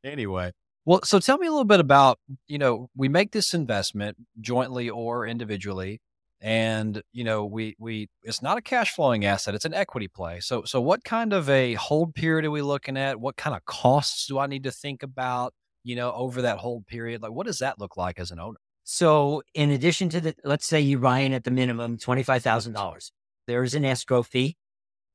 Anyway, 0.02 0.50
well, 0.84 1.00
so 1.04 1.18
tell 1.18 1.38
me 1.38 1.46
a 1.46 1.50
little 1.50 1.64
bit 1.64 1.80
about, 1.80 2.18
you 2.49 2.58
know, 2.58 2.88
we 2.96 3.08
make 3.08 3.32
this 3.32 3.54
investment 3.54 4.16
jointly 4.40 4.88
or 4.90 5.26
individually 5.26 6.00
and, 6.40 7.02
you 7.12 7.22
know, 7.25 7.44
we 7.44 7.76
we 7.78 8.08
it's 8.22 8.40
not 8.42 8.56
a 8.56 8.62
cash 8.62 8.94
flowing 8.94 9.25
asset, 9.26 9.54
it's 9.54 9.66
an 9.66 9.75
equity 9.75 10.08
play. 10.08 10.40
So 10.40 10.64
so 10.64 10.80
what 10.80 11.04
kind 11.04 11.32
of 11.32 11.49
a 11.50 11.75
hold 11.75 12.14
period 12.14 12.46
are 12.46 12.50
we 12.50 12.62
looking 12.62 12.96
at? 12.96 13.20
What 13.20 13.37
kind 13.37 13.54
of 13.54 13.64
costs 13.66 14.26
do 14.26 14.38
I 14.38 14.46
need 14.46 14.64
to 14.64 14.70
think 14.70 15.02
about, 15.02 15.52
you 15.84 15.96
know, 15.96 16.12
over 16.12 16.42
that 16.42 16.58
hold 16.58 16.87
period? 16.87 17.22
Like 17.22 17.32
what 17.32 17.46
does 17.46 17.58
that 17.58 17.78
look 17.78 17.96
like 17.96 18.18
as 18.18 18.30
an 18.30 18.40
owner? 18.40 18.58
So, 18.84 19.42
in 19.54 19.70
addition 19.70 20.08
to 20.10 20.20
the 20.20 20.34
let's 20.44 20.66
say 20.66 20.80
you 20.80 20.99
buy 20.99 21.20
in 21.20 21.32
at 21.32 21.44
the 21.44 21.50
minimum 21.50 21.99
$25,000, 21.99 23.10
there's 23.46 23.75
an 23.75 23.84
escrow 23.84 24.22
fee 24.22 24.56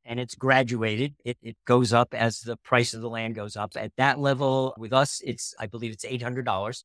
and 0.06 0.20
it's 0.20 0.36
graduated. 0.36 1.16
It, 1.26 1.38
it 1.42 1.58
goes 1.66 1.92
up 1.92 2.14
as 2.14 2.42
the 2.42 2.58
price 2.58 2.94
of 2.94 3.02
the 3.02 3.10
land 3.10 3.36
goes 3.36 3.56
up. 3.56 3.74
At 3.76 3.94
that 3.98 4.20
level, 4.20 4.74
with 4.78 4.94
us, 4.94 5.22
it's, 5.26 5.54
I 5.60 5.66
believe 5.66 5.92
it's 5.92 6.06
$800. 6.06 6.84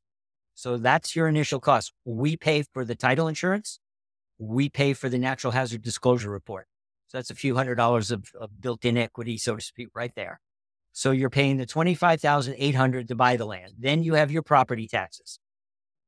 So 0.55 0.77
that's 0.77 1.15
your 1.15 1.29
initial 1.29 1.61
cost. 1.61 1.93
We 2.05 2.37
pay 2.37 2.65
for 2.73 2.85
the 2.85 2.95
title 2.95 3.29
insurance. 3.29 3.79
We 4.39 4.69
pay 4.69 4.95
for 4.95 5.09
the 5.09 5.19
natural 5.19 5.53
hazard 5.53 5.83
disclosure 5.83 6.31
report. 6.31 6.67
So 7.09 7.19
that's 7.19 7.31
a 7.31 7.35
few 7.35 7.57
hundred 7.57 7.75
dollars 7.75 8.11
of, 8.11 8.31
of 8.41 8.61
built 8.61 8.85
in 8.85 8.97
equity, 8.97 9.37
so 9.37 9.57
to 9.57 9.63
speak, 9.63 9.89
right 9.95 10.13
there. 10.15 10.41
So 10.93 11.11
you're 11.11 11.31
paying 11.31 11.57
the 11.57 11.67
25,800 11.67 13.09
to 13.09 13.15
buy 13.15 13.37
the 13.37 13.45
land. 13.45 13.73
Then 13.79 14.03
you 14.03 14.15
have 14.15 14.31
your 14.31 14.43
property 14.43 14.89
taxes. 14.89 15.39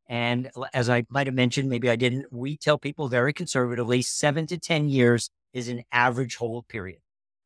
And 0.09 0.51
as 0.75 0.91
I 0.91 1.05
might 1.09 1.27
have 1.27 1.35
mentioned, 1.35 1.69
maybe 1.69 1.89
I 1.89 1.97
didn't, 1.97 2.33
we 2.33 2.57
tell 2.57 2.79
people 2.79 3.09
very 3.09 3.33
conservatively, 3.33 4.03
seven 4.03 4.47
to 4.49 4.59
10 4.59 4.89
years 4.89 5.31
is 5.53 5.69
an 5.69 5.83
average 5.93 6.37
hold 6.37 6.69
period. 6.69 7.02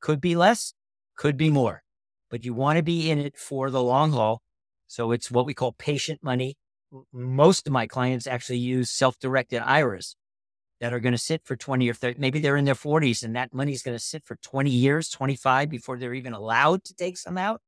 Could 0.06 0.20
be 0.20 0.36
less, 0.36 0.72
could 1.16 1.36
be 1.36 1.50
more, 1.50 1.82
but 2.30 2.44
you 2.44 2.54
want 2.54 2.76
to 2.76 2.82
be 2.84 3.10
in 3.10 3.18
it 3.18 3.36
for 3.36 3.70
the 3.70 3.82
long 3.82 4.12
haul. 4.12 4.40
So 4.86 5.10
it's 5.10 5.32
what 5.32 5.46
we 5.46 5.52
call 5.52 5.72
patient 5.72 6.22
money. 6.22 6.54
Most 7.12 7.66
of 7.66 7.72
my 7.72 7.88
clients 7.88 8.28
actually 8.28 8.58
use 8.58 8.88
self 8.88 9.18
directed 9.18 9.62
IRAs 9.62 10.14
that 10.80 10.94
are 10.94 11.00
going 11.00 11.14
to 11.14 11.18
sit 11.18 11.42
for 11.44 11.56
20 11.56 11.90
or 11.90 11.92
30, 11.92 12.20
maybe 12.20 12.38
they're 12.38 12.56
in 12.56 12.66
their 12.66 12.76
40s 12.76 13.24
and 13.24 13.34
that 13.34 13.52
money 13.52 13.72
is 13.72 13.82
going 13.82 13.96
to 13.96 14.02
sit 14.02 14.24
for 14.24 14.36
20 14.36 14.70
years, 14.70 15.08
25 15.08 15.68
before 15.68 15.98
they're 15.98 16.14
even 16.14 16.34
allowed 16.34 16.84
to 16.84 16.94
take 16.94 17.16
some 17.16 17.36
out. 17.36 17.60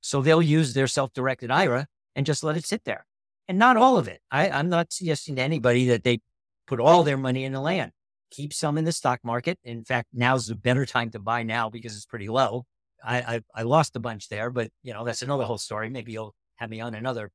So 0.00 0.22
they'll 0.22 0.40
use 0.40 0.72
their 0.72 0.86
self 0.86 1.12
directed 1.12 1.50
IRA 1.50 1.86
and 2.16 2.24
just 2.24 2.42
let 2.42 2.56
it 2.56 2.64
sit 2.64 2.84
there. 2.86 3.04
And 3.46 3.58
not 3.58 3.76
all 3.76 3.98
of 3.98 4.08
it. 4.08 4.22
I, 4.30 4.48
I'm 4.48 4.70
not 4.70 4.90
suggesting 4.90 5.36
to 5.36 5.42
anybody 5.42 5.88
that 5.88 6.02
they 6.02 6.20
put 6.66 6.80
all 6.80 7.02
their 7.02 7.18
money 7.18 7.44
in 7.44 7.52
the 7.52 7.60
land 7.60 7.92
keep 8.30 8.52
some 8.52 8.78
in 8.78 8.84
the 8.84 8.92
stock 8.92 9.20
market. 9.24 9.58
In 9.64 9.84
fact, 9.84 10.08
now's 10.12 10.50
a 10.50 10.54
better 10.54 10.86
time 10.86 11.10
to 11.10 11.18
buy 11.18 11.42
now 11.42 11.70
because 11.70 11.96
it's 11.96 12.06
pretty 12.06 12.28
low. 12.28 12.64
I, 13.04 13.18
I, 13.18 13.40
I 13.54 13.62
lost 13.62 13.96
a 13.96 14.00
bunch 14.00 14.28
there, 14.28 14.50
but 14.50 14.70
you 14.82 14.92
know, 14.92 15.04
that's 15.04 15.22
another 15.22 15.44
whole 15.44 15.58
story. 15.58 15.90
Maybe 15.90 16.12
you'll 16.12 16.34
have 16.56 16.70
me 16.70 16.80
on 16.80 16.94
another 16.94 17.30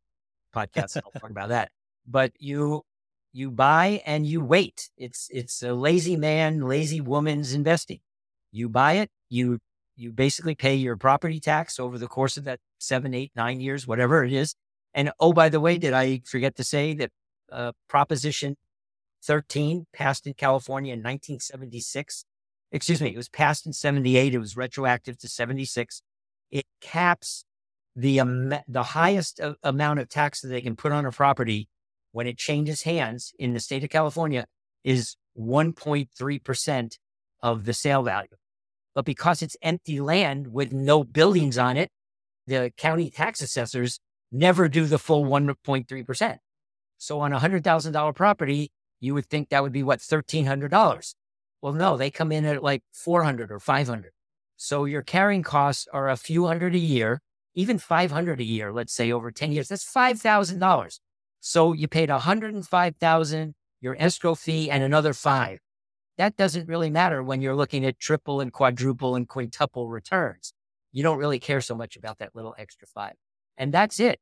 podcast 0.56 0.96
and 0.96 1.04
I'll 1.06 1.22
talk 1.22 1.30
about 1.30 1.50
that. 1.50 1.72
But 2.08 2.32
you, 2.40 2.84
you 3.34 3.52
buy 3.52 4.02
and 4.06 4.26
you 4.26 4.44
wait. 4.44 4.90
It's, 4.98 5.28
it's 5.32 5.62
a 5.62 5.74
lazy 5.74 6.16
man, 6.16 6.62
lazy 6.62 7.02
woman's 7.02 7.54
investing. 7.54 8.00
You 8.52 8.68
buy 8.68 8.94
it, 8.94 9.10
you, 9.30 9.60
you 9.96 10.12
basically 10.12 10.56
pay 10.56 10.76
your 10.76 10.98
property 10.98 11.40
tax 11.40 11.80
over 11.80 11.98
the 12.00 12.08
course 12.08 12.38
of 12.38 12.46
that 12.46 12.60
seven, 12.80 13.14
eight, 13.14 13.32
nine 13.36 13.60
years, 13.60 13.86
whatever 13.86 14.24
it 14.24 14.34
is. 14.34 14.56
And 14.94 15.12
oh, 15.20 15.34
by 15.34 15.50
the 15.50 15.60
way, 15.60 15.78
did 15.78 15.94
I 15.94 16.22
forget 16.26 16.56
to 16.56 16.64
say 16.64 16.96
that 16.96 17.12
uh, 17.52 17.74
Proposition 17.88 18.56
13, 19.24 19.86
passed 19.94 20.28
in 20.28 20.34
California 20.34 20.94
in 20.94 21.00
1976. 21.00 22.26
Excuse 22.72 23.02
me, 23.02 23.10
it 23.10 23.18
was 23.18 23.30
passed 23.30 23.66
in 23.66 23.74
78. 23.74 24.34
It 24.34 24.40
was 24.40 24.56
retroactive 24.56 25.18
to 25.20 25.28
76. 25.28 26.02
It 26.52 26.66
caps 26.82 27.46
the, 27.96 28.20
um, 28.20 28.54
the 28.68 28.84
highest 28.84 29.42
amount 29.64 30.00
of 30.00 30.10
tax 30.10 30.42
that 30.42 30.50
they 30.50 30.62
can 30.62 30.76
put 30.76 30.92
on 30.92 31.06
a 31.06 31.12
property 31.12 31.68
when 32.12 32.28
it 32.28 32.38
changes 32.38 32.84
hands 32.84 33.34
in 33.38 33.54
the 33.54 33.60
state 33.60 33.84
of 33.84 33.90
California 33.90 34.46
is 34.84 35.16
1.3% 35.38 36.98
of 37.42 37.66
the 37.66 37.74
sale 37.74 38.04
value. 38.04 38.30
But 38.96 39.06
because 39.06 39.42
it's 39.42 39.58
empty 39.62 40.00
land 40.00 40.52
with 40.52 40.74
no 40.74 41.04
buildings 41.04 41.58
on 41.58 41.78
it, 41.78 41.90
the 42.48 42.72
county 42.78 43.10
tax 43.10 43.42
assessors 43.42 44.00
never 44.32 44.68
do 44.68 44.86
the 44.86 45.00
full 45.00 45.26
1.3%. 45.26 46.38
So 46.98 47.22
on 47.22 47.32
a 47.32 47.40
$100,000 47.40 48.16
property, 48.16 48.72
you 49.00 49.14
would 49.14 49.26
think 49.28 49.50
that 49.50 49.64
would 49.64 49.72
be 49.72 49.84
what, 49.84 50.00
$1,300. 50.00 51.16
Well, 51.62 51.74
no, 51.74 51.98
they 51.98 52.12
come 52.12 52.32
in 52.32 52.46
at 52.46 52.64
like 52.64 52.84
400 52.92 53.52
or 53.52 53.60
500. 53.60 54.12
So 54.58 54.86
your 54.86 55.02
carrying 55.02 55.44
costs 55.44 55.88
are 55.94 56.10
a 56.10 56.18
few 56.18 56.46
hundred 56.48 56.76
a 56.76 56.80
year, 56.80 57.22
even 57.56 57.78
500 57.78 58.40
a 58.40 58.44
year, 58.44 58.72
let's 58.72 58.94
say 58.94 59.12
over 59.12 59.32
10 59.32 59.52
years. 59.52 59.70
That's 59.70 59.86
$5,000. 59.86 61.00
So 61.40 61.74
you 61.74 61.88
paid 61.88 62.10
105,000, 62.10 63.56
your 63.82 63.96
escrow 64.00 64.36
fee 64.36 64.70
and 64.70 64.84
another 64.84 65.14
five. 65.14 65.60
That 66.18 66.36
doesn't 66.36 66.68
really 66.68 66.90
matter 66.90 67.24
when 67.24 67.42
you're 67.42 67.56
looking 67.56 67.86
at 67.86 67.98
triple 68.00 68.42
and 68.42 68.52
quadruple 68.52 69.16
and 69.16 69.28
quintuple 69.28 69.88
returns. 69.88 70.54
you 70.92 71.04
don't 71.04 71.20
really 71.20 71.40
care 71.40 71.62
so 71.62 71.76
much 71.76 71.96
about 71.96 72.18
that 72.18 72.36
little 72.36 72.56
extra 72.58 72.88
five. 72.88 73.14
And 73.58 73.74
that's 73.74 74.00
it. 74.00 74.20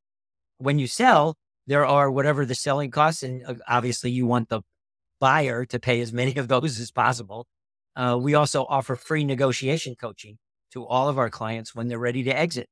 When 0.57 0.79
you 0.79 0.85
sell, 0.87 1.37
there 1.67 1.85
are 1.85 2.09
whatever 2.09 2.45
the 2.45 2.55
selling 2.55 2.89
costs. 2.89 3.23
And 3.23 3.45
uh, 3.45 3.55
obviously, 3.67 4.09
you 4.09 4.25
want 4.25 4.49
the 4.49 4.61
buyer 5.19 5.65
to 5.65 5.79
pay 5.79 6.01
as 6.01 6.13
many 6.13 6.35
of 6.37 6.47
those 6.47 6.79
as 6.79 6.91
possible. 6.91 7.45
Uh, 7.95 8.17
we 8.19 8.33
also 8.33 8.65
offer 8.65 8.95
free 8.95 9.23
negotiation 9.23 9.95
coaching 9.95 10.37
to 10.71 10.85
all 10.85 11.09
of 11.09 11.17
our 11.17 11.29
clients 11.29 11.75
when 11.75 11.87
they're 11.87 11.99
ready 11.99 12.23
to 12.23 12.37
exit. 12.37 12.67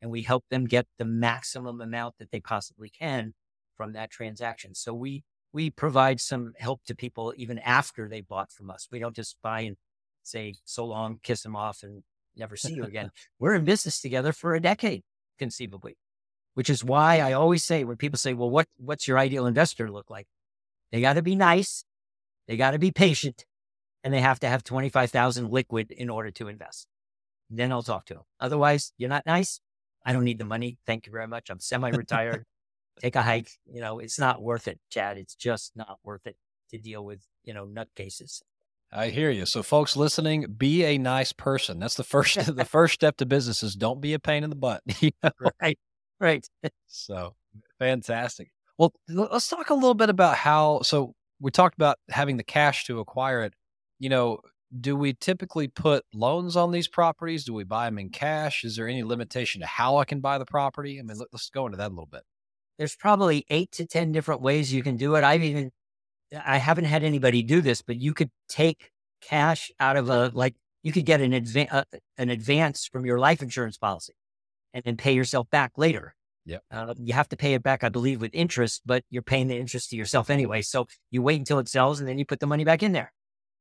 And 0.00 0.10
we 0.10 0.22
help 0.22 0.44
them 0.50 0.64
get 0.64 0.86
the 0.98 1.04
maximum 1.04 1.80
amount 1.80 2.16
that 2.18 2.30
they 2.30 2.40
possibly 2.40 2.90
can 2.90 3.34
from 3.76 3.92
that 3.92 4.10
transaction. 4.10 4.74
So 4.74 4.92
we, 4.92 5.22
we 5.52 5.70
provide 5.70 6.20
some 6.20 6.54
help 6.58 6.82
to 6.86 6.94
people 6.94 7.32
even 7.36 7.58
after 7.60 8.08
they 8.08 8.20
bought 8.20 8.50
from 8.50 8.70
us. 8.70 8.88
We 8.90 8.98
don't 8.98 9.14
just 9.14 9.36
buy 9.42 9.60
and 9.60 9.76
say, 10.22 10.54
so 10.64 10.86
long, 10.86 11.20
kiss 11.22 11.42
them 11.42 11.54
off 11.54 11.82
and 11.82 12.02
never 12.36 12.56
see 12.56 12.74
you 12.74 12.84
again. 12.84 13.10
We're 13.38 13.54
in 13.54 13.64
business 13.64 14.00
together 14.00 14.32
for 14.32 14.54
a 14.54 14.60
decade, 14.60 15.02
conceivably, 15.38 15.96
which 16.54 16.70
is 16.70 16.84
why 16.84 17.20
I 17.20 17.32
always 17.32 17.64
say 17.64 17.84
when 17.84 17.96
people 17.96 18.18
say, 18.18 18.34
well, 18.34 18.50
what, 18.50 18.66
what's 18.76 19.08
your 19.08 19.18
ideal 19.18 19.46
investor 19.46 19.90
look 19.90 20.10
like? 20.10 20.26
They 20.90 21.00
got 21.00 21.14
to 21.14 21.22
be 21.22 21.34
nice. 21.34 21.84
They 22.46 22.56
got 22.56 22.72
to 22.72 22.78
be 22.78 22.90
patient 22.90 23.44
and 24.04 24.12
they 24.12 24.20
have 24.20 24.40
to 24.40 24.48
have 24.48 24.64
25,000 24.64 25.50
liquid 25.50 25.90
in 25.90 26.10
order 26.10 26.30
to 26.32 26.48
invest. 26.48 26.86
Then 27.50 27.72
I'll 27.72 27.82
talk 27.82 28.06
to 28.06 28.14
them. 28.14 28.22
Otherwise, 28.40 28.92
you're 28.98 29.10
not 29.10 29.26
nice. 29.26 29.60
I 30.04 30.12
don't 30.12 30.24
need 30.24 30.38
the 30.38 30.44
money. 30.44 30.78
Thank 30.86 31.06
you 31.06 31.12
very 31.12 31.28
much. 31.28 31.50
I'm 31.50 31.60
semi-retired. 31.60 32.44
Take 33.00 33.16
a 33.16 33.22
hike. 33.22 33.50
You 33.66 33.80
know, 33.80 33.98
it's 33.98 34.18
not 34.18 34.42
worth 34.42 34.68
it, 34.68 34.80
Chad. 34.90 35.16
It's 35.16 35.34
just 35.34 35.72
not 35.76 35.98
worth 36.02 36.26
it 36.26 36.36
to 36.70 36.78
deal 36.78 37.04
with, 37.04 37.20
you 37.44 37.54
know, 37.54 37.66
nutcases. 37.66 38.42
I 38.92 39.08
hear 39.08 39.30
you. 39.30 39.46
So, 39.46 39.62
folks 39.62 39.96
listening, 39.96 40.54
be 40.58 40.84
a 40.84 40.98
nice 40.98 41.32
person. 41.32 41.78
That's 41.78 41.94
the 41.94 42.04
first. 42.04 42.34
the 42.56 42.64
first 42.70 42.94
step 42.94 43.16
to 43.18 43.26
business 43.26 43.62
is 43.62 43.74
don't 43.74 44.00
be 44.00 44.12
a 44.12 44.18
pain 44.18 44.44
in 44.44 44.50
the 44.50 44.56
butt. 44.56 44.82
You 45.00 45.10
know? 45.22 45.30
Right. 45.60 45.78
Right. 46.22 46.48
so 46.86 47.34
fantastic. 47.80 48.52
Well, 48.78 48.92
let's 49.08 49.48
talk 49.48 49.70
a 49.70 49.74
little 49.74 49.94
bit 49.94 50.08
about 50.08 50.36
how. 50.36 50.80
So 50.82 51.14
we 51.40 51.50
talked 51.50 51.74
about 51.74 51.98
having 52.08 52.36
the 52.36 52.44
cash 52.44 52.86
to 52.86 53.00
acquire 53.00 53.42
it. 53.42 53.54
You 53.98 54.08
know, 54.08 54.38
do 54.80 54.96
we 54.96 55.14
typically 55.14 55.66
put 55.66 56.04
loans 56.14 56.56
on 56.56 56.70
these 56.70 56.86
properties? 56.86 57.44
Do 57.44 57.52
we 57.52 57.64
buy 57.64 57.86
them 57.86 57.98
in 57.98 58.10
cash? 58.10 58.64
Is 58.64 58.76
there 58.76 58.88
any 58.88 59.02
limitation 59.02 59.60
to 59.62 59.66
how 59.66 59.96
I 59.96 60.04
can 60.04 60.20
buy 60.20 60.38
the 60.38 60.46
property? 60.46 61.00
I 61.00 61.02
mean, 61.02 61.18
let's 61.32 61.50
go 61.50 61.66
into 61.66 61.76
that 61.76 61.88
a 61.88 61.94
little 61.94 62.06
bit. 62.06 62.22
There's 62.78 62.96
probably 62.96 63.44
eight 63.50 63.72
to 63.72 63.84
10 63.84 64.12
different 64.12 64.40
ways 64.40 64.72
you 64.72 64.82
can 64.82 64.96
do 64.96 65.16
it. 65.16 65.24
I've 65.24 65.42
even, 65.42 65.72
I 66.32 66.58
haven't 66.58 66.84
had 66.84 67.02
anybody 67.02 67.42
do 67.42 67.60
this, 67.60 67.82
but 67.82 68.00
you 68.00 68.14
could 68.14 68.30
take 68.48 68.92
cash 69.20 69.70
out 69.78 69.96
of 69.96 70.08
a, 70.08 70.30
like, 70.32 70.54
you 70.82 70.92
could 70.92 71.04
get 71.04 71.20
an, 71.20 71.32
adva- 71.32 71.68
uh, 71.70 71.84
an 72.16 72.30
advance 72.30 72.86
from 72.86 73.04
your 73.04 73.18
life 73.18 73.42
insurance 73.42 73.76
policy 73.76 74.14
and 74.74 74.82
then 74.84 74.96
pay 74.96 75.12
yourself 75.12 75.48
back 75.50 75.72
later. 75.76 76.14
Yeah. 76.44 76.58
Uh, 76.70 76.94
you 76.98 77.14
have 77.14 77.28
to 77.28 77.36
pay 77.36 77.54
it 77.54 77.62
back, 77.62 77.84
I 77.84 77.88
believe, 77.88 78.20
with 78.20 78.34
interest, 78.34 78.82
but 78.84 79.04
you're 79.10 79.22
paying 79.22 79.48
the 79.48 79.56
interest 79.56 79.90
to 79.90 79.96
yourself 79.96 80.28
anyway. 80.28 80.62
So 80.62 80.86
you 81.10 81.22
wait 81.22 81.38
until 81.38 81.58
it 81.58 81.68
sells 81.68 82.00
and 82.00 82.08
then 82.08 82.18
you 82.18 82.24
put 82.24 82.40
the 82.40 82.46
money 82.46 82.64
back 82.64 82.82
in 82.82 82.92
there. 82.92 83.12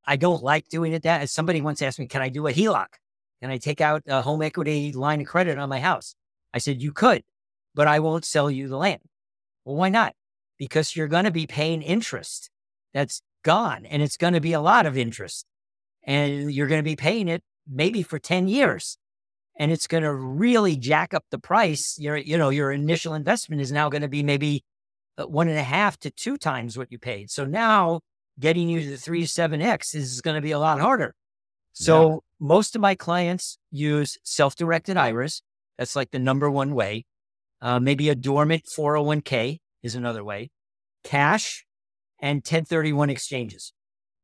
I 0.06 0.16
don't 0.16 0.42
like 0.42 0.68
doing 0.68 0.94
it 0.94 1.04
that. 1.04 1.22
As 1.22 1.32
somebody 1.32 1.62
once 1.62 1.82
asked 1.82 2.00
me, 2.00 2.08
can 2.08 2.22
I 2.24 2.30
do 2.30 2.48
a 2.48 2.54
HELOC? 2.54 2.88
Can 3.42 3.52
I 3.52 3.58
take 3.58 3.82
out 3.82 4.04
a 4.08 4.22
home 4.22 4.42
equity 4.42 4.92
line 4.94 5.22
of 5.22 5.28
credit 5.28 5.58
on 5.58 5.70
my 5.70 5.80
house? 5.80 6.16
I 6.54 6.58
said, 6.58 6.82
you 6.82 6.92
could, 6.92 7.24
but 7.76 7.88
I 7.88 8.00
won't 8.00 8.26
sell 8.26 8.50
you 8.50 8.68
the 8.68 8.78
land. 8.78 9.02
Well, 9.64 9.76
why 9.76 9.90
not? 9.90 10.16
Because 10.58 10.96
you're 10.96 11.08
going 11.08 11.26
to 11.26 11.32
be 11.32 11.48
paying 11.48 11.82
interest 11.82 12.50
that's 12.94 13.22
gone 13.44 13.86
and 13.86 14.02
it's 14.02 14.18
going 14.18 14.34
to 14.34 14.42
be 14.42 14.54
a 14.54 14.62
lot 14.62 14.86
of 14.86 14.98
interest 14.98 15.46
and 16.04 16.52
you're 16.52 16.68
going 16.68 16.80
to 16.80 16.90
be 16.90 16.96
paying 16.96 17.28
it 17.28 17.44
maybe 17.68 18.04
for 18.04 18.20
10 18.20 18.48
years 18.48 18.98
and 19.62 19.72
it's 19.72 19.86
going 19.86 20.02
to 20.02 20.12
really 20.12 20.76
jack 20.76 21.14
up 21.14 21.24
the 21.30 21.38
price. 21.38 21.96
Your, 22.00 22.18
you 22.18 22.36
know, 22.36 22.50
your 22.50 22.72
initial 22.72 23.14
investment 23.14 23.62
is 23.62 23.72
now 23.72 23.90
going 23.90 24.02
to 24.02 24.08
be 24.08 24.24
maybe 24.24 24.64
uh, 25.20 25.28
one 25.28 25.48
and 25.48 25.58
a 25.60 25.64
half 25.64 26.00
to 26.00 26.10
two 26.10 26.36
times 26.36 26.80
what 26.80 26.92
you 26.92 26.98
paid. 26.98 27.30
So 27.30 27.46
now 27.46 28.00
getting 28.40 28.70
you 28.70 28.82
to 28.82 28.90
the 28.90 28.98
three 28.98 29.28
seven 29.28 29.62
X 29.62 29.94
is 29.94 30.20
going 30.20 30.34
to 30.34 30.42
be 30.42 30.50
a 30.50 30.58
lot 30.58 30.80
harder. 30.80 31.14
So 31.74 32.10
yeah. 32.10 32.18
most 32.40 32.76
of 32.76 32.82
my 32.82 32.96
clients 32.96 33.60
use 33.70 34.18
self-directed 34.24 34.98
IRAs. 34.98 35.44
That's 35.78 35.96
like 35.96 36.10
the 36.10 36.18
number 36.18 36.50
one 36.50 36.74
way. 36.74 37.06
Uh, 37.62 37.80
maybe 37.80 38.10
a 38.10 38.16
dormant 38.16 38.66
401k 38.66 39.60
is 39.84 39.94
another 39.94 40.24
way. 40.24 40.50
Cash 41.04 41.68
and 42.20 42.38
1031 42.38 43.12
exchanges. 43.12 43.74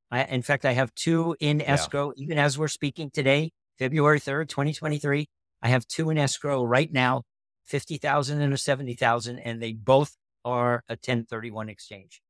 I, 0.09 0.23
in 0.23 0.41
fact, 0.41 0.65
I 0.65 0.71
have 0.71 0.95
two 0.95 1.35
in 1.39 1.61
escrow, 1.61 2.11
yeah. 2.15 2.23
even 2.23 2.39
as 2.39 2.57
we're 2.57 2.69
speaking 2.69 3.11
today. 3.11 3.51
February 3.77 4.19
3rd, 4.19 4.49
2023. 4.49 5.27
I 5.61 5.67
have 5.69 5.87
two 5.87 6.09
in 6.09 6.17
escrow 6.17 6.63
right 6.63 6.91
now, 6.91 7.23
50,000 7.65 8.41
and 8.41 8.53
a 8.53 8.57
70,000, 8.57 9.39
and 9.39 9.61
they 9.61 9.73
both 9.73 10.15
are 10.45 10.83
a 10.87 10.93
1031 10.93 11.69
exchange. 11.69 12.21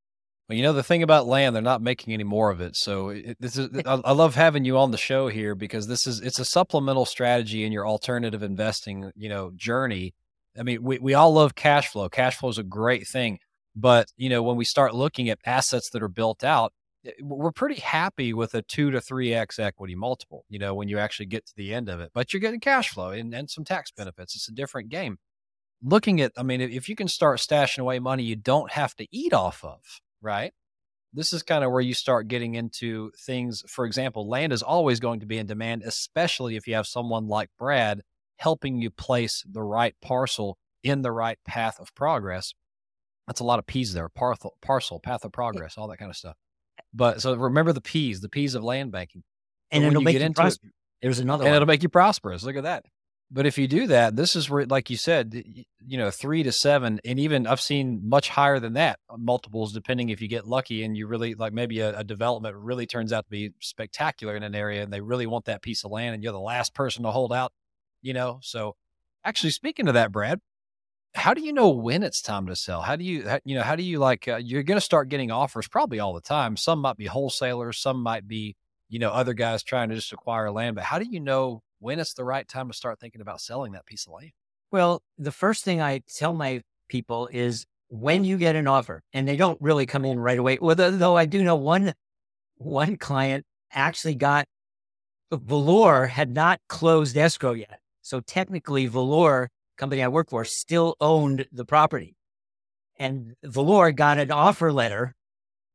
Well, 0.47 0.55
you 0.55 0.63
know, 0.63 0.73
the 0.73 0.83
thing 0.83 1.03
about 1.03 1.27
land, 1.27 1.55
they're 1.55 1.61
not 1.61 1.81
making 1.81 2.13
any 2.13 2.23
more 2.23 2.49
of 2.49 2.61
it. 2.61 2.77
So 2.77 3.09
it, 3.09 3.37
this 3.39 3.57
is, 3.57 3.69
I, 3.85 4.01
I 4.05 4.11
love 4.13 4.35
having 4.35 4.63
you 4.63 4.77
on 4.77 4.91
the 4.91 4.97
show 4.97 5.27
here 5.27 5.55
because 5.55 5.87
this 5.87 6.07
is, 6.07 6.21
it's 6.21 6.39
a 6.39 6.45
supplemental 6.45 7.05
strategy 7.05 7.65
in 7.65 7.73
your 7.73 7.85
alternative 7.85 8.41
investing, 8.41 9.11
you 9.15 9.27
know, 9.27 9.51
journey. 9.55 10.13
I 10.57 10.63
mean, 10.63 10.81
we, 10.83 10.99
we 10.99 11.13
all 11.13 11.33
love 11.33 11.53
cash 11.53 11.89
flow. 11.89 12.07
Cash 12.07 12.37
flow 12.37 12.49
is 12.49 12.57
a 12.57 12.63
great 12.63 13.07
thing. 13.07 13.39
But, 13.75 14.07
you 14.15 14.29
know, 14.29 14.41
when 14.41 14.55
we 14.55 14.65
start 14.65 14.95
looking 14.95 15.29
at 15.29 15.37
assets 15.45 15.89
that 15.91 16.01
are 16.01 16.07
built 16.07 16.43
out, 16.43 16.71
Eh, 17.05 17.11
we're 17.21 17.51
pretty 17.51 17.79
happy 17.79 18.33
with 18.33 18.53
a 18.53 18.61
two 18.61 18.91
to 18.91 19.01
three 19.01 19.33
X 19.33 19.59
equity 19.59 19.95
multiple, 19.95 20.45
you 20.49 20.59
know, 20.59 20.73
when 20.73 20.87
you 20.87 20.97
actually 20.99 21.27
get 21.27 21.45
to 21.47 21.53
the 21.55 21.73
end 21.73 21.89
of 21.89 21.99
it, 21.99 22.11
but 22.13 22.33
you're 22.33 22.39
getting 22.41 22.59
cash 22.59 22.89
flow 22.89 23.09
and, 23.09 23.33
and 23.33 23.49
some 23.49 23.63
tax 23.63 23.91
benefits. 23.91 24.35
It's 24.35 24.47
a 24.47 24.53
different 24.53 24.89
game. 24.89 25.17
Looking 25.83 26.21
at, 26.21 26.31
I 26.37 26.43
mean, 26.43 26.59
if 26.61 26.89
you 26.89 26.95
can 26.95 27.07
start 27.07 27.39
stashing 27.39 27.79
away 27.79 27.99
money 27.99 28.23
you 28.23 28.35
don't 28.35 28.71
have 28.71 28.95
to 28.95 29.07
eat 29.11 29.33
off 29.33 29.63
of, 29.63 29.79
right? 30.21 30.53
This 31.13 31.33
is 31.33 31.43
kind 31.43 31.63
of 31.63 31.71
where 31.71 31.81
you 31.81 31.93
start 31.93 32.27
getting 32.27 32.55
into 32.55 33.11
things. 33.17 33.63
For 33.67 33.85
example, 33.85 34.27
land 34.27 34.53
is 34.53 34.63
always 34.63 34.99
going 34.99 35.19
to 35.21 35.25
be 35.25 35.37
in 35.37 35.45
demand, 35.45 35.83
especially 35.83 36.55
if 36.55 36.67
you 36.67 36.75
have 36.75 36.87
someone 36.87 37.27
like 37.27 37.49
Brad 37.57 38.01
helping 38.37 38.81
you 38.81 38.89
place 38.89 39.43
the 39.49 39.63
right 39.63 39.95
parcel 40.01 40.57
in 40.83 41.01
the 41.01 41.11
right 41.11 41.39
path 41.45 41.79
of 41.79 41.93
progress. 41.95 42.53
That's 43.25 43.39
a 43.39 43.43
lot 43.43 43.59
of 43.59 43.67
P's 43.67 43.93
there 43.93 44.09
parcel, 44.09 44.57
parcel, 44.61 44.99
path 44.99 45.25
of 45.25 45.31
progress, 45.31 45.77
all 45.77 45.87
that 45.87 45.97
kind 45.97 46.09
of 46.09 46.17
stuff. 46.17 46.37
But 46.93 47.21
so 47.21 47.35
remember 47.35 47.73
the 47.73 47.81
P's, 47.81 48.21
the 48.21 48.29
P's 48.29 48.55
of 48.55 48.63
land 48.63 48.91
banking. 48.91 49.23
And 49.71 49.83
it'll 49.83 50.01
make 50.01 50.19
you 50.19 50.33
prosperous. 50.33 50.73
There's 51.01 51.19
another 51.19 51.43
and 51.43 51.51
one. 51.51 51.55
it'll 51.57 51.67
make 51.67 51.83
you 51.83 51.89
prosperous. 51.89 52.43
Look 52.43 52.55
at 52.55 52.63
that. 52.63 52.85
But 53.29 53.45
if 53.45 53.57
you 53.57 53.67
do 53.67 53.87
that, 53.87 54.15
this 54.15 54.37
is 54.37 54.49
where, 54.49 54.65
like 54.65 54.89
you 54.89 54.95
said, 54.95 55.43
you 55.85 55.97
know, 55.97 56.09
three 56.09 56.43
to 56.43 56.51
seven, 56.53 57.01
and 57.03 57.19
even 57.19 57.45
I've 57.45 57.59
seen 57.59 58.07
much 58.07 58.29
higher 58.29 58.57
than 58.59 58.73
that 58.73 58.99
uh, 59.09 59.17
multiples, 59.17 59.73
depending 59.73 60.09
if 60.09 60.21
you 60.21 60.29
get 60.29 60.47
lucky 60.47 60.83
and 60.83 60.95
you 60.95 61.07
really 61.07 61.35
like 61.35 61.51
maybe 61.51 61.81
a, 61.81 61.99
a, 61.99 62.03
development 62.05 62.55
really 62.55 62.85
turns 62.85 63.11
out 63.11 63.25
to 63.25 63.29
be 63.29 63.51
spectacular 63.59 64.37
in 64.37 64.43
an 64.43 64.55
area 64.55 64.81
and 64.81 64.93
they 64.93 65.01
really 65.01 65.27
want 65.27 65.43
that 65.45 65.61
piece 65.61 65.83
of 65.83 65.91
land 65.91 66.15
and 66.15 66.23
you're 66.23 66.31
the 66.31 66.39
last 66.39 66.73
person 66.73 67.03
to 67.03 67.11
hold 67.11 67.33
out, 67.33 67.51
you 68.01 68.13
know. 68.13 68.39
So, 68.41 68.77
actually, 69.25 69.51
speaking 69.51 69.89
of 69.89 69.93
that, 69.95 70.13
Brad, 70.13 70.39
how 71.17 71.33
do 71.33 71.41
you 71.41 71.51
know 71.51 71.69
when 71.69 72.03
it's 72.03 72.21
time 72.21 72.45
to 72.45 72.55
sell? 72.55 72.81
How 72.81 72.95
do 72.95 73.03
you, 73.03 73.27
you 73.43 73.55
know, 73.55 73.63
how 73.63 73.75
do 73.75 73.83
you 73.83 73.97
like, 73.97 74.27
uh, 74.27 74.37
you're 74.37 74.63
going 74.63 74.77
to 74.77 74.81
start 74.81 75.09
getting 75.09 75.31
offers 75.31 75.67
probably 75.67 75.99
all 75.99 76.13
the 76.13 76.21
time. 76.21 76.55
Some 76.55 76.79
might 76.79 76.95
be 76.95 77.07
wholesalers, 77.07 77.79
some 77.79 78.01
might 78.03 78.27
be, 78.27 78.55
you 78.87 78.99
know, 78.99 79.09
other 79.09 79.33
guys 79.33 79.63
trying 79.63 79.89
to 79.89 79.95
just 79.95 80.13
acquire 80.13 80.51
land. 80.51 80.75
But 80.75 80.83
how 80.83 80.99
do 80.99 81.07
you 81.09 81.19
know 81.19 81.63
when 81.79 81.99
it's 81.99 82.13
the 82.13 82.23
right 82.23 82.47
time 82.47 82.67
to 82.67 82.73
start 82.73 82.99
thinking 82.99 83.21
about 83.21 83.41
selling 83.41 83.71
that 83.71 83.87
piece 83.87 84.05
of 84.05 84.13
land? 84.13 84.31
Well, 84.71 85.01
the 85.17 85.31
first 85.31 85.63
thing 85.63 85.81
I 85.81 86.03
tell 86.15 86.33
my 86.33 86.61
people 86.87 87.29
is 87.31 87.65
when 87.89 88.23
you 88.23 88.37
get 88.37 88.55
an 88.55 88.67
offer, 88.67 89.01
and 89.11 89.27
they 89.27 89.37
don't 89.37 89.59
really 89.59 89.85
come 89.85 90.05
in 90.05 90.19
right 90.19 90.37
away. 90.37 90.59
Well, 90.61 90.75
though 90.75 91.17
I 91.17 91.25
do 91.25 91.43
know 91.43 91.55
one, 91.55 91.93
one 92.57 92.95
client 92.95 93.45
actually 93.71 94.15
got 94.15 94.45
Valor 95.31 96.05
had 96.05 96.33
not 96.33 96.59
closed 96.69 97.17
escrow 97.17 97.53
yet. 97.53 97.79
So 98.01 98.19
technically, 98.19 98.87
Valor 98.87 99.49
company 99.77 100.03
I 100.03 100.07
work 100.07 100.29
for 100.29 100.43
still 100.45 100.95
owned 100.99 101.47
the 101.51 101.65
property. 101.65 102.15
And 102.99 103.35
Valor 103.43 103.91
got 103.91 104.17
an 104.17 104.31
offer 104.31 104.71
letter 104.71 105.15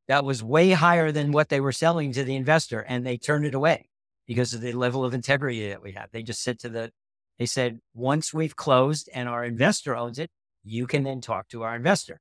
that 0.09 0.25
was 0.25 0.43
way 0.43 0.73
higher 0.73 1.13
than 1.13 1.33
what 1.33 1.49
they 1.49 1.61
were 1.61 1.73
selling 1.73 2.13
to 2.13 2.25
the 2.25 2.35
investor, 2.35 2.81
and 2.81 3.07
they 3.07 3.17
turned 3.17 3.47
it 3.47 3.55
away 3.55 3.89
because 4.27 4.53
of 4.53 4.61
the 4.61 4.73
level 4.73 5.05
of 5.05 5.15
integrity 5.15 5.69
that 5.69 5.83
we 5.83 5.93
have. 5.93 6.09
They 6.13 6.23
just 6.23 6.43
said 6.43 6.59
to 6.61 6.69
the, 6.69 6.91
they 7.39 7.47
said, 7.47 7.79
once 7.95 8.35
we've 8.35 8.57
closed 8.57 9.09
and 9.15 9.29
our 9.29 9.45
investor 9.45 9.97
owns 9.97 10.19
it, 10.19 10.31
you 10.65 10.87
can 10.87 11.05
then 11.05 11.21
talk 11.21 11.49
to 11.49 11.63
our 11.63 11.75
investor. 11.77 12.21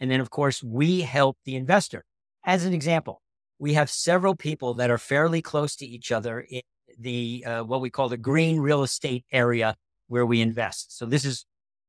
And 0.00 0.10
then, 0.10 0.20
of 0.20 0.30
course, 0.30 0.62
we 0.62 1.02
help 1.02 1.38
the 1.44 1.56
investor. 1.56 2.04
As 2.44 2.64
an 2.64 2.72
example, 2.72 3.22
we 3.58 3.74
have 3.74 3.90
several 3.90 4.34
people 4.34 4.74
that 4.74 4.90
are 4.90 4.98
fairly 4.98 5.40
close 5.40 5.76
to 5.76 5.86
each 5.86 6.10
other 6.10 6.40
in 6.40 6.62
the 6.98 7.44
uh, 7.46 7.62
what 7.62 7.80
we 7.80 7.90
call 7.90 8.08
the 8.08 8.16
green 8.16 8.58
real 8.58 8.82
estate 8.82 9.24
area 9.32 9.76
where 10.12 10.26
we 10.26 10.42
invest. 10.42 10.94
So 10.94 11.06
this 11.06 11.24
is 11.24 11.46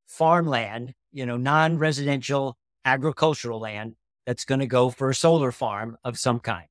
farmland, 0.08 0.94
you 1.12 1.26
know, 1.26 1.36
non-residential 1.36 2.58
agricultural 2.86 3.60
land 3.60 3.96
that's 4.26 4.46
going 4.46 4.62
to 4.62 4.66
go 4.66 4.90
for 4.90 5.10
a 5.10 5.16
solar 5.16 5.52
farm 5.52 5.98
of 6.06 6.18
some 6.18 6.40
kind. 6.40 6.68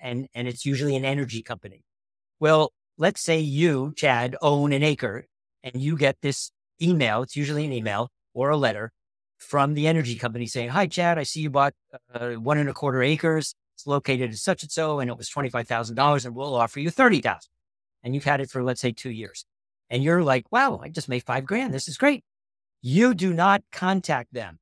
And, 0.00 0.28
and 0.34 0.48
it's 0.48 0.64
usually 0.64 0.96
an 0.96 1.04
energy 1.04 1.42
company. 1.42 1.84
Well, 2.40 2.72
let's 2.96 3.20
say 3.20 3.38
you, 3.38 3.92
Chad, 3.94 4.34
own 4.40 4.72
an 4.72 4.82
acre 4.82 5.26
and 5.62 5.76
you 5.76 5.98
get 5.98 6.16
this 6.22 6.50
email. 6.80 7.20
It's 7.20 7.36
usually 7.36 7.66
an 7.66 7.72
email 7.72 8.08
or 8.32 8.48
a 8.48 8.56
letter 8.56 8.90
from 9.36 9.74
the 9.74 9.86
energy 9.86 10.14
company 10.14 10.46
saying, 10.46 10.70
Hi, 10.70 10.86
Chad, 10.86 11.18
I 11.18 11.24
see 11.24 11.40
you 11.40 11.50
bought 11.50 11.74
uh, 12.14 12.30
one 12.30 12.56
and 12.56 12.70
a 12.70 12.72
quarter 12.72 13.02
acres. 13.02 13.54
It's 13.76 13.86
located 13.86 14.30
at 14.30 14.36
such 14.36 14.62
and 14.62 14.72
so, 14.72 15.00
and 15.00 15.10
it 15.10 15.18
was 15.18 15.28
$25,000 15.28 16.24
and 16.24 16.34
we'll 16.34 16.54
offer 16.54 16.80
you 16.80 16.88
30,000. 16.88 17.40
And 18.02 18.14
you've 18.14 18.24
had 18.24 18.40
it 18.40 18.50
for, 18.50 18.62
let's 18.64 18.80
say, 18.80 18.92
two 18.92 19.10
years. 19.10 19.44
And 19.90 20.02
you're 20.02 20.22
like, 20.22 20.50
wow, 20.50 20.80
I 20.82 20.88
just 20.88 21.08
made 21.08 21.24
five 21.24 21.44
grand. 21.44 21.72
This 21.72 21.88
is 21.88 21.96
great. 21.96 22.24
You 22.82 23.14
do 23.14 23.32
not 23.32 23.62
contact 23.72 24.32
them. 24.32 24.58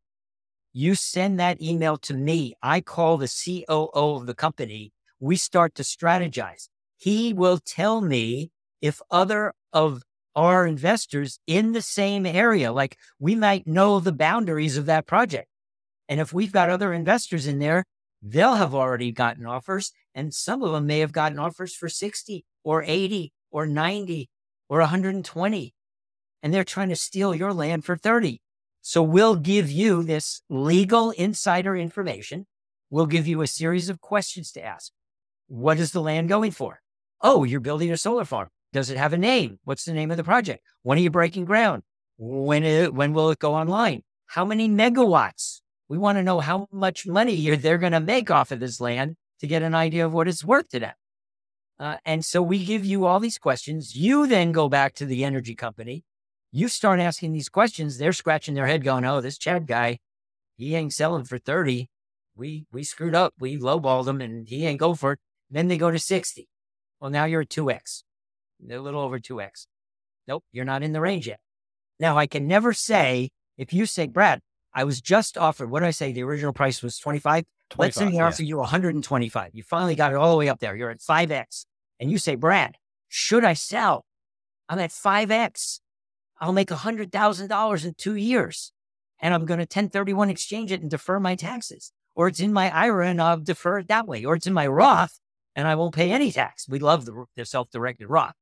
You 0.72 0.94
send 0.94 1.38
that 1.38 1.60
email 1.60 1.96
to 1.98 2.14
me. 2.14 2.54
I 2.62 2.80
call 2.80 3.16
the 3.16 3.28
COO 3.28 4.16
of 4.16 4.26
the 4.26 4.34
company. 4.34 4.92
We 5.20 5.36
start 5.36 5.74
to 5.76 5.82
strategize. 5.82 6.68
He 6.96 7.32
will 7.32 7.58
tell 7.58 8.00
me 8.00 8.50
if 8.80 9.00
other 9.10 9.54
of 9.72 10.02
our 10.34 10.66
investors 10.66 11.38
in 11.46 11.72
the 11.72 11.82
same 11.82 12.24
area, 12.24 12.72
like 12.72 12.96
we 13.18 13.34
might 13.34 13.66
know 13.66 14.00
the 14.00 14.12
boundaries 14.12 14.76
of 14.76 14.86
that 14.86 15.06
project. 15.06 15.48
And 16.08 16.20
if 16.20 16.32
we've 16.32 16.52
got 16.52 16.70
other 16.70 16.92
investors 16.92 17.46
in 17.46 17.58
there, 17.58 17.84
they'll 18.22 18.54
have 18.54 18.74
already 18.74 19.12
gotten 19.12 19.46
offers. 19.46 19.92
And 20.14 20.32
some 20.32 20.62
of 20.62 20.72
them 20.72 20.86
may 20.86 21.00
have 21.00 21.12
gotten 21.12 21.38
offers 21.38 21.74
for 21.74 21.88
60 21.88 22.44
or 22.64 22.82
80 22.82 23.32
or 23.50 23.66
90 23.66 24.28
or 24.72 24.78
120. 24.78 25.74
And 26.42 26.54
they're 26.54 26.64
trying 26.64 26.88
to 26.88 26.96
steal 26.96 27.34
your 27.34 27.52
land 27.52 27.84
for 27.84 27.94
30. 27.94 28.40
So 28.80 29.02
we'll 29.02 29.36
give 29.36 29.70
you 29.70 30.02
this 30.02 30.40
legal 30.48 31.10
insider 31.10 31.76
information. 31.76 32.46
We'll 32.88 33.04
give 33.04 33.26
you 33.26 33.42
a 33.42 33.46
series 33.46 33.90
of 33.90 34.00
questions 34.00 34.50
to 34.52 34.64
ask. 34.64 34.90
What 35.46 35.78
is 35.78 35.92
the 35.92 36.00
land 36.00 36.30
going 36.30 36.52
for? 36.52 36.80
Oh, 37.20 37.44
you're 37.44 37.60
building 37.60 37.92
a 37.92 37.98
solar 37.98 38.24
farm. 38.24 38.48
Does 38.72 38.88
it 38.88 38.96
have 38.96 39.12
a 39.12 39.18
name? 39.18 39.58
What's 39.64 39.84
the 39.84 39.92
name 39.92 40.10
of 40.10 40.16
the 40.16 40.24
project? 40.24 40.64
When 40.82 40.96
are 40.96 41.02
you 41.02 41.10
breaking 41.10 41.44
ground? 41.44 41.82
When, 42.16 42.64
it, 42.64 42.94
when 42.94 43.12
will 43.12 43.28
it 43.28 43.38
go 43.38 43.54
online? 43.54 44.02
How 44.24 44.46
many 44.46 44.70
megawatts? 44.70 45.60
We 45.90 45.98
want 45.98 46.16
to 46.16 46.22
know 46.22 46.40
how 46.40 46.66
much 46.72 47.06
money 47.06 47.54
they're 47.56 47.76
going 47.76 47.92
to 47.92 48.00
make 48.00 48.30
off 48.30 48.50
of 48.50 48.60
this 48.60 48.80
land 48.80 49.16
to 49.40 49.46
get 49.46 49.60
an 49.60 49.74
idea 49.74 50.06
of 50.06 50.14
what 50.14 50.28
it's 50.28 50.42
worth 50.42 50.70
to 50.70 50.80
them. 50.80 50.94
Uh, 51.78 51.96
and 52.04 52.24
so 52.24 52.42
we 52.42 52.64
give 52.64 52.84
you 52.84 53.06
all 53.06 53.20
these 53.20 53.38
questions. 53.38 53.96
You 53.96 54.26
then 54.26 54.52
go 54.52 54.68
back 54.68 54.94
to 54.94 55.06
the 55.06 55.24
energy 55.24 55.54
company. 55.54 56.04
You 56.52 56.68
start 56.68 57.00
asking 57.00 57.32
these 57.32 57.48
questions. 57.48 57.98
They're 57.98 58.12
scratching 58.12 58.54
their 58.54 58.66
head, 58.66 58.84
going, 58.84 59.04
"Oh, 59.04 59.20
this 59.20 59.38
Chad 59.38 59.66
guy, 59.66 59.98
he 60.56 60.74
ain't 60.74 60.92
selling 60.92 61.24
for 61.24 61.38
thirty. 61.38 61.88
We 62.36 62.66
we 62.72 62.84
screwed 62.84 63.14
up. 63.14 63.34
We 63.40 63.58
lowballed 63.58 64.06
him, 64.06 64.20
and 64.20 64.48
he 64.48 64.66
ain't 64.66 64.80
go 64.80 64.94
for 64.94 65.12
it." 65.12 65.18
Then 65.50 65.68
they 65.68 65.78
go 65.78 65.90
to 65.90 65.98
sixty. 65.98 66.48
Well, 67.00 67.10
now 67.10 67.24
you're 67.24 67.42
at 67.42 67.50
two 67.50 67.70
x. 67.70 68.04
A 68.70 68.78
little 68.78 69.00
over 69.00 69.18
2x. 69.18 69.66
Nope, 70.28 70.44
you're 70.52 70.64
not 70.64 70.82
in 70.82 70.92
the 70.92 71.00
range 71.00 71.26
yet. 71.26 71.40
Now, 71.98 72.16
I 72.16 72.26
can 72.26 72.46
never 72.46 72.72
say, 72.72 73.30
if 73.58 73.72
you 73.72 73.86
say, 73.86 74.06
Brad, 74.06 74.40
I 74.72 74.84
was 74.84 75.00
just 75.00 75.36
offered, 75.36 75.70
what 75.70 75.80
did 75.80 75.86
I 75.86 75.90
say? 75.90 76.12
The 76.12 76.22
original 76.22 76.52
price 76.52 76.82
was 76.82 76.98
25. 76.98 77.44
25 77.44 77.44
Let's 77.78 77.96
say 77.96 78.18
I 78.18 78.26
offer 78.26 78.42
you 78.42 78.58
125. 78.58 79.50
You 79.54 79.62
finally 79.62 79.94
got 79.94 80.12
it 80.12 80.16
all 80.16 80.30
the 80.30 80.36
way 80.36 80.48
up 80.48 80.60
there. 80.60 80.76
You're 80.76 80.90
at 80.90 81.00
5x. 81.00 81.66
And 82.00 82.10
you 82.10 82.18
say, 82.18 82.34
Brad, 82.34 82.76
should 83.08 83.44
I 83.44 83.52
sell? 83.52 84.04
I'm 84.68 84.78
at 84.78 84.90
5x. 84.90 85.80
I'll 86.40 86.52
make 86.52 86.68
$100,000 86.68 87.84
in 87.84 87.94
two 87.94 88.16
years. 88.16 88.72
And 89.20 89.32
I'm 89.32 89.46
going 89.46 89.58
to 89.58 89.62
1031 89.62 90.30
exchange 90.30 90.72
it 90.72 90.80
and 90.80 90.90
defer 90.90 91.20
my 91.20 91.36
taxes. 91.36 91.92
Or 92.14 92.28
it's 92.28 92.40
in 92.40 92.52
my 92.52 92.70
IRA 92.74 93.08
and 93.08 93.22
I'll 93.22 93.38
defer 93.38 93.78
it 93.78 93.88
that 93.88 94.06
way. 94.06 94.24
Or 94.24 94.34
it's 94.34 94.46
in 94.46 94.52
my 94.52 94.66
Roth 94.66 95.20
and 95.54 95.68
I 95.68 95.74
won't 95.74 95.94
pay 95.94 96.10
any 96.10 96.32
tax. 96.32 96.68
We 96.68 96.78
love 96.78 97.04
the, 97.04 97.24
the 97.36 97.44
self 97.44 97.70
directed 97.70 98.08
Roth. 98.08 98.34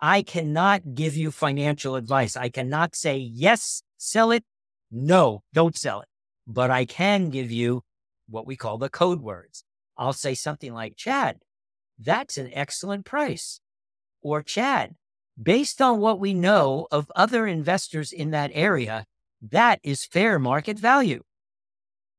I 0.00 0.22
cannot 0.22 0.94
give 0.94 1.14
you 1.14 1.30
financial 1.30 1.94
advice. 1.94 2.36
I 2.36 2.48
cannot 2.48 2.94
say, 2.94 3.18
yes, 3.18 3.82
sell 3.98 4.30
it. 4.30 4.44
No, 4.90 5.42
don't 5.52 5.76
sell 5.76 6.00
it. 6.00 6.08
But 6.46 6.70
I 6.70 6.86
can 6.86 7.28
give 7.28 7.50
you 7.50 7.82
what 8.30 8.46
we 8.46 8.56
call 8.56 8.78
the 8.78 8.88
code 8.88 9.20
words. 9.20 9.64
I'll 9.96 10.12
say 10.12 10.34
something 10.34 10.72
like, 10.72 10.96
Chad, 10.96 11.38
that's 11.98 12.38
an 12.38 12.50
excellent 12.52 13.04
price. 13.04 13.60
Or 14.22 14.42
Chad, 14.42 14.94
based 15.40 15.82
on 15.82 16.00
what 16.00 16.20
we 16.20 16.34
know 16.34 16.86
of 16.90 17.10
other 17.14 17.46
investors 17.46 18.12
in 18.12 18.30
that 18.30 18.50
area, 18.54 19.04
that 19.50 19.80
is 19.82 20.04
fair 20.04 20.38
market 20.38 20.78
value, 20.78 21.22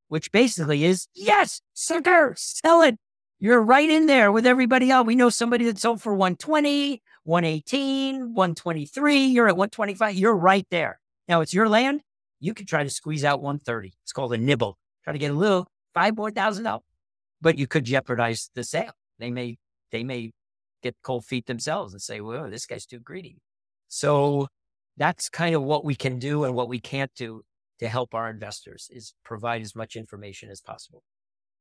which 0.08 0.32
basically 0.32 0.84
is, 0.84 1.08
yes, 1.14 1.62
sucker, 1.74 2.34
sell 2.38 2.82
it. 2.82 2.98
You're 3.40 3.62
right 3.62 3.90
in 3.90 4.06
there 4.06 4.32
with 4.32 4.46
everybody 4.46 4.92
else. 4.92 5.08
We 5.08 5.16
know 5.16 5.30
somebody 5.30 5.66
that 5.66 5.80
sold 5.80 6.02
for 6.02 6.14
120, 6.14 7.02
118, 7.24 8.34
123, 8.34 9.26
you're 9.26 9.48
at 9.48 9.58
125, 9.58 10.16
you're 10.16 10.36
right 10.36 10.68
there. 10.70 11.00
Now 11.28 11.42
it's 11.42 11.54
your 11.54 11.70
land. 11.70 12.02
You 12.40 12.54
can 12.54 12.66
try 12.66 12.84
to 12.84 12.90
squeeze 12.90 13.24
out 13.24 13.42
130. 13.42 13.94
It's 14.04 14.12
called 14.12 14.34
a 14.34 14.38
nibble. 14.38 14.78
Try 15.04 15.14
to 15.14 15.20
get 15.20 15.32
a 15.32 15.36
little 15.36 15.68
five 15.94 16.16
more 16.16 16.32
thousand 16.32 16.64
dollars, 16.66 16.84
but 17.42 17.58
you 17.58 17.68
could 17.68 17.86
jeopardize 17.86 18.50
the 18.56 18.64
sale. 18.64 18.94
They 19.20 19.32
may, 19.32 19.58
they 19.92 20.04
may 20.04 20.32
get 20.82 20.96
cold 21.04 21.26
feet 21.26 21.46
themselves 21.46 21.94
and 21.94 22.02
say, 22.02 22.22
well, 22.22 22.50
this 22.50 22.66
guy's 22.66 22.86
too 22.86 23.00
greedy. 23.00 23.38
So 23.88 24.48
that's 24.98 25.30
kind 25.30 25.56
of 25.56 25.64
what 25.64 25.86
we 25.86 25.96
can 25.96 26.20
do 26.20 26.44
and 26.44 26.56
what 26.56 26.70
we 26.70 26.80
can't 26.80 27.12
do 27.16 27.42
to 27.80 27.88
help 27.88 28.14
our 28.14 28.30
investors 28.30 28.90
is 28.92 29.14
provide 29.24 29.62
as 29.62 29.76
much 29.76 29.96
information 29.96 30.50
as 30.50 30.62
possible. 30.62 31.04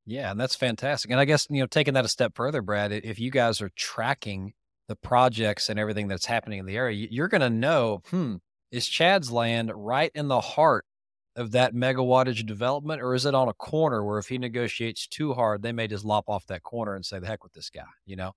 Yeah, 0.07 0.31
and 0.31 0.41
that's 0.41 0.55
fantastic. 0.55 1.11
And 1.11 1.21
I 1.21 1.25
guess, 1.25 1.47
you 1.51 1.61
know, 1.61 1.67
taking 1.67 1.95
that 1.95 2.05
a 2.05 2.09
step 2.09 2.33
further, 2.35 2.63
Brad, 2.63 2.93
if 2.93 3.19
you 3.19 3.31
guys 3.31 3.61
are 3.61 3.71
tracking 3.77 4.53
the 4.89 4.97
projects 4.97 5.69
and 5.69 5.79
everything 5.79 6.09
that's 6.09 6.27
happening 6.27 6.59
in 6.59 6.67
the 6.67 6.77
area, 6.77 7.07
you're 7.11 7.29
going 7.29 7.41
to 7.43 7.51
know, 7.51 8.03
hmm, 8.11 8.37
is 8.71 8.87
Chad's 8.87 9.31
land 9.31 9.71
right 9.75 10.11
in 10.15 10.29
the 10.29 10.41
heart 10.41 10.85
of 11.37 11.53
that 11.53 11.75
megawattage 11.75 12.47
development, 12.47 13.01
or 13.01 13.15
is 13.15 13.27
it 13.27 13.35
on 13.35 13.49
a 13.49 13.55
corner 13.55 14.05
where 14.05 14.19
if 14.19 14.29
he 14.29 14.39
negotiates 14.39 15.07
too 15.07 15.35
hard, 15.35 15.63
they 15.63 15.73
may 15.73 15.87
just 15.87 16.05
lop 16.05 16.29
off 16.29 16.47
that 16.47 16.63
corner 16.63 16.95
and 16.95 17.05
say, 17.05 17.19
"The 17.19 17.27
heck 17.27 17.45
with 17.45 17.53
this 17.53 17.71
guy," 17.71 17.85
you 18.07 18.17
know? 18.17 18.33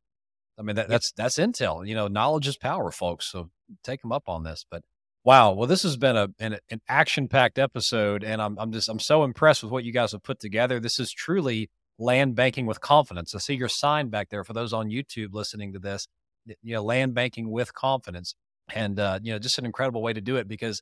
I 0.58 0.62
mean, 0.62 0.76
that, 0.76 0.88
that's 0.88 1.12
that's 1.14 1.38
intel. 1.38 1.88
You 1.88 1.96
know, 1.96 2.08
knowledge 2.08 2.48
is 2.48 2.58
power, 2.58 2.92
folks. 2.92 3.32
So 3.32 3.50
take 3.84 4.02
them 4.02 4.12
up 4.12 4.30
on 4.30 4.44
this. 4.44 4.66
But 4.70 4.84
wow, 5.24 5.54
well, 5.54 5.68
this 5.68 5.84
has 5.84 5.98
been 5.98 6.16
a 6.16 6.30
an, 6.40 6.58
an 6.70 6.82
action 6.88 7.28
packed 7.28 7.60
episode, 7.60 8.24
and 8.24 8.42
I'm 8.42 8.58
I'm 8.60 8.72
just 8.72 8.90
I'm 8.90 9.00
so 9.00 9.24
impressed 9.24 9.64
with 9.64 9.72
what 9.72 9.84
you 9.84 9.92
guys 9.92 10.12
have 10.12 10.24
put 10.24 10.40
together. 10.40 10.80
This 10.80 11.00
is 11.00 11.12
truly 11.12 11.70
land 11.98 12.36
banking 12.36 12.66
with 12.66 12.82
confidence. 12.82 13.34
I 13.36 13.40
see 13.40 13.56
your 13.56 13.70
sign 13.70 14.10
back 14.10 14.30
there 14.30 14.44
for 14.44 14.54
those 14.54 14.74
on 14.74 14.90
YouTube 14.90 15.30
listening 15.34 15.74
to 15.74 15.80
this 15.80 16.08
you 16.46 16.76
know, 16.76 16.84
land 16.84 17.14
banking 17.14 17.50
with 17.50 17.74
confidence. 17.74 18.36
And, 18.74 19.00
uh, 19.00 19.20
you 19.22 19.34
know, 19.34 19.40
just 19.40 19.58
an 19.58 19.66
incredible 19.66 20.02
way 20.02 20.14
to 20.14 20.22
do 20.22 20.38
it 20.38 20.48
because 20.48 20.82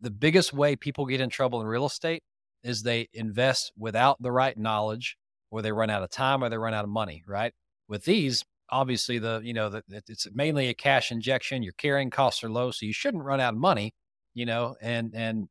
the 0.00 0.10
biggest 0.10 0.52
way 0.52 0.76
people 0.76 1.06
get 1.06 1.20
in 1.20 1.30
trouble 1.30 1.60
in 1.60 1.66
real 1.66 1.86
estate 1.86 2.22
is 2.62 2.82
they 2.82 3.08
invest 3.12 3.72
without 3.78 4.20
the 4.20 4.32
right 4.32 4.56
knowledge 4.58 5.16
or 5.50 5.62
they 5.62 5.72
run 5.72 5.90
out 5.90 6.02
of 6.02 6.10
time 6.10 6.42
or 6.42 6.48
they 6.48 6.58
run 6.58 6.74
out 6.74 6.84
of 6.84 6.90
money, 6.90 7.22
right? 7.26 7.52
With 7.88 8.04
these, 8.04 8.44
obviously 8.70 9.18
the, 9.18 9.40
you 9.44 9.54
know, 9.54 9.68
the, 9.70 9.82
it's 9.88 10.26
mainly 10.34 10.68
a 10.68 10.74
cash 10.74 11.12
injection. 11.12 11.62
Your 11.62 11.74
carrying 11.74 12.10
costs 12.10 12.42
are 12.42 12.50
low, 12.50 12.70
so 12.70 12.84
you 12.84 12.92
shouldn't 12.92 13.24
run 13.24 13.40
out 13.40 13.54
of 13.54 13.60
money, 13.60 13.92
you 14.34 14.44
know, 14.46 14.76
and, 14.80 15.14
and 15.14 15.48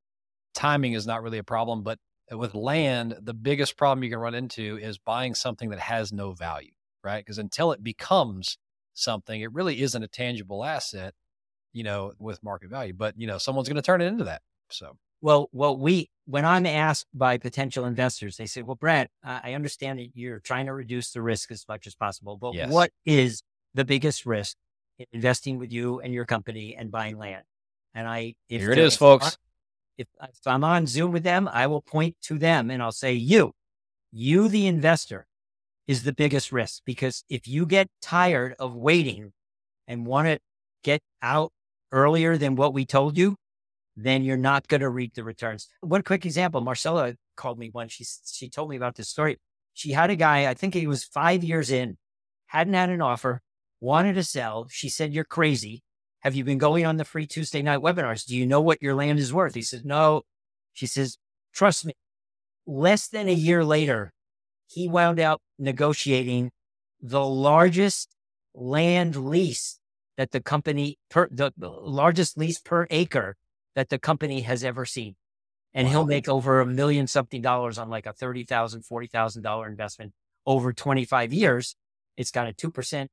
timing 0.53 0.93
is 0.93 1.08
not 1.08 1.23
really 1.23 1.38
a 1.38 1.43
problem. 1.43 1.84
But 1.84 1.99
with 2.31 2.55
land, 2.55 3.15
the 3.21 3.34
biggest 3.34 3.77
problem 3.77 4.03
you 4.03 4.10
can 4.10 4.19
run 4.19 4.36
into 4.36 4.77
is 4.77 4.97
buying 4.97 5.36
something 5.36 5.69
that 5.69 5.79
has 5.79 6.12
no 6.12 6.34
value, 6.34 6.71
right? 7.03 7.23
Because 7.23 7.38
until 7.38 7.71
it 7.71 7.84
becomes 7.84 8.58
something, 8.93 9.41
it 9.41 9.53
really 9.53 9.81
isn't 9.81 10.03
a 10.03 10.08
tangible 10.08 10.65
asset, 10.65 11.13
you 11.75 11.83
know, 11.83 12.13
with 12.17 12.41
market 12.41 12.69
value. 12.69 12.93
But, 12.93 13.13
you 13.17 13.27
know, 13.27 13.38
someone's 13.38 13.67
going 13.67 13.75
to 13.75 13.81
turn 13.83 14.01
it 14.01 14.05
into 14.05 14.23
that. 14.23 14.41
So, 14.69 14.97
well, 15.21 15.49
well, 15.51 15.77
we, 15.77 16.09
when 16.25 16.45
I'm 16.45 16.65
asked 16.65 17.05
by 17.13 17.38
potential 17.38 17.85
investors, 17.85 18.38
they 18.38 18.45
say, 18.45 18.61
well, 18.61 18.75
Brad, 18.75 19.09
I 19.23 19.53
understand 19.53 19.99
that 19.99 20.09
you're 20.15 20.39
trying 20.39 20.65
to 20.67 20.73
reduce 20.73 21.11
the 21.11 21.21
risk 21.21 21.51
as 21.51 21.65
much 21.67 21.85
as 21.85 21.93
possible, 21.93 22.38
but 22.38 22.53
yes. 22.53 22.71
what 22.71 22.91
is 23.05 23.43
the 23.73 23.85
biggest 23.85 24.25
risk 24.25 24.55
in 24.97 25.05
investing 25.11 25.59
with 25.59 25.71
you 25.71 25.99
and 25.99 26.13
your 26.13 26.25
company 26.25 26.75
and 26.75 26.89
buying 26.89 27.17
land? 27.17 27.43
And 27.93 28.07
I, 28.07 28.35
if 28.49 28.61
here 28.61 28.71
it 28.71 28.77
is, 28.77 28.95
folks. 28.95 29.38
If, 29.97 30.07
if 30.21 30.47
I'm 30.47 30.63
on 30.63 30.88
Zoom 30.88 31.11
with 31.11 31.23
them, 31.23 31.49
I 31.51 31.67
will 31.67 31.81
point 31.81 32.15
to 32.23 32.38
them 32.38 32.71
and 32.71 32.81
I'll 32.81 32.91
say, 32.91 33.13
you, 33.13 33.51
you, 34.11 34.47
the 34.47 34.65
investor, 34.65 35.27
is 35.88 36.03
the 36.03 36.13
biggest 36.13 36.51
risk 36.51 36.81
because 36.85 37.23
if 37.29 37.47
you 37.47 37.65
get 37.65 37.88
tired 38.01 38.55
of 38.59 38.75
waiting 38.75 39.33
and 39.88 40.05
want 40.05 40.27
to 40.27 40.39
get 40.83 41.01
out 41.21 41.51
earlier 41.91 42.37
than 42.37 42.55
what 42.55 42.73
we 42.73 42.85
told 42.85 43.17
you, 43.17 43.35
then 43.95 44.23
you're 44.23 44.37
not 44.37 44.67
going 44.67 44.81
to 44.81 44.89
reap 44.89 45.13
the 45.13 45.23
returns. 45.23 45.69
One 45.81 46.03
quick 46.03 46.25
example 46.25 46.61
Marcella 46.61 47.15
called 47.35 47.57
me 47.57 47.69
once. 47.73 47.93
She, 47.93 48.05
she 48.25 48.49
told 48.49 48.69
me 48.69 48.75
about 48.75 48.95
this 48.95 49.09
story. 49.09 49.37
She 49.73 49.91
had 49.91 50.09
a 50.09 50.15
guy, 50.15 50.49
I 50.49 50.53
think 50.53 50.73
he 50.73 50.87
was 50.87 51.03
five 51.03 51.43
years 51.43 51.69
in, 51.69 51.97
hadn't 52.47 52.73
had 52.73 52.89
an 52.89 53.01
offer, 53.01 53.41
wanted 53.81 54.13
to 54.13 54.23
sell. 54.23 54.67
She 54.69 54.89
said, 54.89 55.13
You're 55.13 55.23
crazy. 55.23 55.81
Have 56.21 56.35
you 56.35 56.43
been 56.43 56.57
going 56.57 56.85
on 56.85 56.97
the 56.97 57.05
free 57.05 57.27
Tuesday 57.27 57.61
night 57.61 57.79
webinars? 57.79 58.25
Do 58.25 58.35
you 58.35 58.45
know 58.45 58.61
what 58.61 58.81
your 58.81 58.95
land 58.95 59.19
is 59.19 59.33
worth? 59.33 59.53
He 59.53 59.61
says, 59.61 59.85
No. 59.85 60.23
She 60.73 60.87
says, 60.87 61.17
Trust 61.53 61.85
me. 61.85 61.93
Less 62.65 63.07
than 63.07 63.29
a 63.29 63.33
year 63.33 63.63
later, 63.63 64.11
he 64.67 64.87
wound 64.87 65.19
up 65.19 65.41
negotiating 65.59 66.51
the 67.01 67.23
largest 67.23 68.15
land 68.53 69.15
lease 69.15 69.79
that 70.17 70.32
the 70.32 70.41
company 70.41 70.97
per 71.10 71.28
the 71.32 71.51
largest 71.60 72.38
lease 72.38 72.60
per 72.60 72.88
acre 72.89 73.36
that 73.75 73.89
the 73.89 73.99
company 73.99 74.41
has 74.41 74.63
ever 74.63 74.86
seen. 74.86 75.15
And 75.73 75.88
wow. 75.88 75.91
he'll 75.91 76.06
make 76.06 76.30
over 76.30 76.62
a 76.62 76.65
million 76.65 77.08
something 77.08 77.41
dollars 77.41 77.78
on 77.78 77.89
like 77.89 78.06
a 78.06 78.13
$30,000, 78.13 78.47
$40,000 78.89 79.67
investment 79.67 80.13
over 80.45 80.71
25 80.71 81.34
years. 81.34 81.75
It's 82.15 82.32
got 82.32 82.47
a 82.47 82.54
2% 82.54 83.08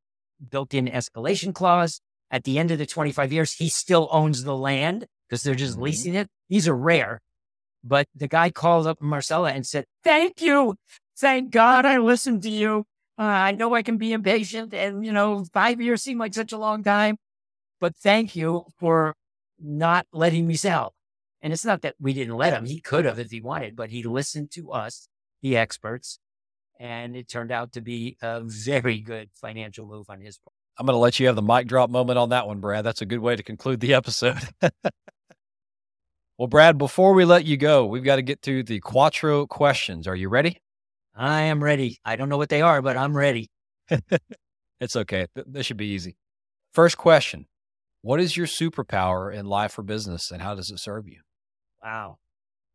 built 0.51 0.73
in 0.73 0.87
escalation 0.87 1.53
clause. 1.53 2.01
At 2.31 2.45
the 2.45 2.59
end 2.59 2.71
of 2.71 2.79
the 2.79 2.87
25 2.87 3.33
years, 3.33 3.53
he 3.55 3.69
still 3.69 4.09
owns 4.11 4.45
the 4.45 4.57
land 4.57 5.07
because 5.29 5.43
they're 5.43 5.55
just 5.55 5.75
mm-hmm. 5.75 5.83
leasing 5.83 6.15
it. 6.15 6.29
These 6.49 6.69
are 6.69 6.77
rare. 6.77 7.21
But 7.85 8.07
the 8.15 8.29
guy 8.29 8.51
called 8.51 8.87
up 8.87 9.03
Marcella 9.03 9.51
and 9.51 9.67
said, 9.67 9.87
Thank 10.05 10.41
you. 10.41 10.77
Thank 11.19 11.51
God 11.51 11.85
I 11.85 11.99
listened 11.99 12.43
to 12.43 12.51
you. 12.51 12.85
Uh, 13.19 13.23
I 13.23 13.53
know 13.53 13.75
I 13.75 13.83
can 13.83 13.99
be 13.99 14.13
impatient 14.13 14.73
and, 14.73 15.05
you 15.05 15.13
know, 15.13 15.45
five 15.53 15.81
years 15.81 16.03
seem 16.03 16.19
like 16.19 16.35
such 16.35 16.53
a 16.53 16.59
long 16.59 16.83
time, 16.83 17.17
but 17.81 17.95
thank 17.97 18.35
you 18.35 18.65
for 18.79 19.15
not 19.61 20.07
letting 20.13 20.47
me 20.47 20.55
sell. 20.55 20.95
And 21.43 21.53
it's 21.53 21.65
not 21.65 21.83
that 21.83 21.97
we 22.01 22.13
didn't 22.13 22.37
let 22.37 22.53
him. 22.53 22.65
He 22.65 22.81
could 22.81 23.05
have 23.05 23.19
if 23.19 23.31
he 23.31 23.41
wanted, 23.41 23.77
but 23.77 23.91
he 23.91 24.03
listened 24.03 24.51
to 24.53 24.71
us, 24.71 25.09
the 25.43 25.57
experts, 25.57 26.21
and 26.79 27.17
it 27.17 27.29
turned 27.29 27.51
out 27.51 27.73
to 27.73 27.81
be 27.81 28.17
a 28.23 28.41
very 28.41 29.01
good 29.01 29.31
financial 29.35 29.87
move 29.87 30.09
on 30.09 30.21
his 30.21 30.39
part. 30.39 30.55
I'm 30.79 30.87
going 30.87 30.95
to 30.95 31.01
let 31.01 31.21
you 31.21 31.27
have 31.27 31.37
the 31.37 31.43
mic 31.43 31.67
drop 31.67 31.91
moment 31.91 32.19
on 32.19 32.31
that 32.31 32.47
one, 32.47 32.61
Brad. 32.61 32.85
That's 32.85 33.03
a 33.03 33.07
good 33.07 33.19
way 33.19 33.37
to 33.37 33.43
conclude 33.43 33.81
the 33.81 33.93
episode. 33.95 34.39
well, 36.39 36.49
Brad, 36.49 36.79
before 36.79 37.13
we 37.13 37.25
let 37.25 37.45
you 37.45 37.57
go, 37.57 37.85
we've 37.85 38.05
got 38.05 38.17
to 38.17 38.23
get 38.23 38.41
to 38.43 38.63
the 38.63 38.81
Quattro 38.81 39.47
questions. 39.47 40.07
Are 40.09 40.17
you 40.17 40.29
ready? 40.29 40.61
I 41.15 41.43
am 41.43 41.63
ready. 41.63 41.99
I 42.05 42.17
don't 42.17 42.29
know 42.29 42.39
what 42.39 42.49
they 42.49 42.63
are, 42.63 42.81
but 42.81 42.97
I'm 42.97 43.17
ready. 43.17 43.51
it's 44.81 44.97
okay. 44.97 45.27
This 45.35 45.67
should 45.67 45.77
be 45.77 45.89
easy. 45.89 46.17
First 46.73 46.97
question 46.97 47.47
What 48.01 48.21
is 48.21 48.37
your 48.37 48.47
superpower 48.47 49.33
in 49.35 49.47
life 49.47 49.79
or 49.79 49.83
business, 49.83 50.31
and 50.31 50.41
how 50.41 50.55
does 50.55 50.71
it 50.71 50.79
serve 50.79 51.07
you? 51.07 51.21
Wow. 51.83 52.19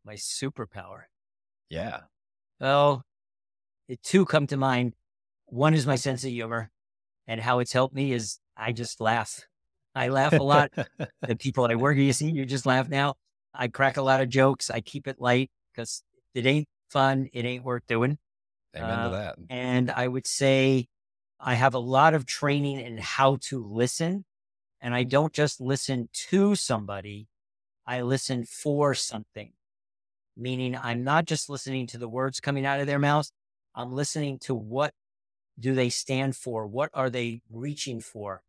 My 0.04 0.14
superpower. 0.14 1.02
Yeah. 1.68 2.00
Well, 2.60 3.02
it, 3.88 4.02
two 4.02 4.24
come 4.24 4.46
to 4.48 4.56
mind. 4.56 4.94
One 5.46 5.74
is 5.74 5.86
my 5.86 5.96
sense 5.96 6.24
of 6.24 6.30
humor, 6.30 6.70
and 7.26 7.40
how 7.40 7.58
it's 7.58 7.72
helped 7.72 7.94
me 7.94 8.12
is 8.12 8.38
I 8.56 8.72
just 8.72 9.00
laugh. 9.00 9.40
I 9.94 10.08
laugh 10.08 10.32
a 10.32 10.42
lot. 10.42 10.70
the 11.22 11.36
people 11.38 11.66
that 11.66 11.72
I 11.72 11.76
work 11.76 11.96
with, 11.96 12.04
you 12.04 12.12
see, 12.12 12.30
you 12.30 12.44
just 12.44 12.66
laugh 12.66 12.88
now. 12.88 13.14
I 13.52 13.68
crack 13.68 13.96
a 13.96 14.02
lot 14.02 14.20
of 14.20 14.28
jokes. 14.28 14.70
I 14.70 14.80
keep 14.80 15.08
it 15.08 15.20
light 15.20 15.50
because 15.72 16.02
it 16.34 16.46
ain't 16.46 16.68
fun. 16.90 17.28
It 17.32 17.44
ain't 17.44 17.64
worth 17.64 17.82
doing. 17.88 18.18
Amen 18.76 18.90
uh, 18.90 19.04
to 19.04 19.16
that. 19.16 19.36
And 19.50 19.90
I 19.90 20.08
would 20.08 20.26
say 20.26 20.88
I 21.40 21.54
have 21.54 21.74
a 21.74 21.78
lot 21.78 22.14
of 22.14 22.26
training 22.26 22.80
in 22.80 22.98
how 22.98 23.38
to 23.42 23.64
listen. 23.64 24.24
And 24.80 24.94
I 24.94 25.02
don't 25.02 25.32
just 25.32 25.60
listen 25.60 26.08
to 26.30 26.54
somebody, 26.54 27.26
I 27.84 28.02
listen 28.02 28.44
for 28.44 28.94
something, 28.94 29.52
meaning 30.36 30.76
I'm 30.80 31.02
not 31.02 31.24
just 31.24 31.50
listening 31.50 31.88
to 31.88 31.98
the 31.98 32.08
words 32.08 32.38
coming 32.38 32.64
out 32.64 32.78
of 32.78 32.86
their 32.86 33.00
mouths. 33.00 33.32
I'm 33.74 33.92
listening 33.92 34.38
to 34.40 34.54
what 34.54 34.92
do 35.58 35.74
they 35.74 35.88
stand 35.88 36.36
for? 36.36 36.66
What 36.66 36.90
are 36.94 37.10
they 37.10 37.42
reaching 37.50 38.00
for? 38.00 38.42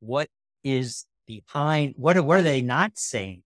What 0.00 0.28
is 0.64 1.06
behind? 1.26 1.94
What, 1.96 2.18
what 2.24 2.40
are 2.40 2.42
they 2.42 2.62
not 2.62 2.98
saying? 2.98 3.42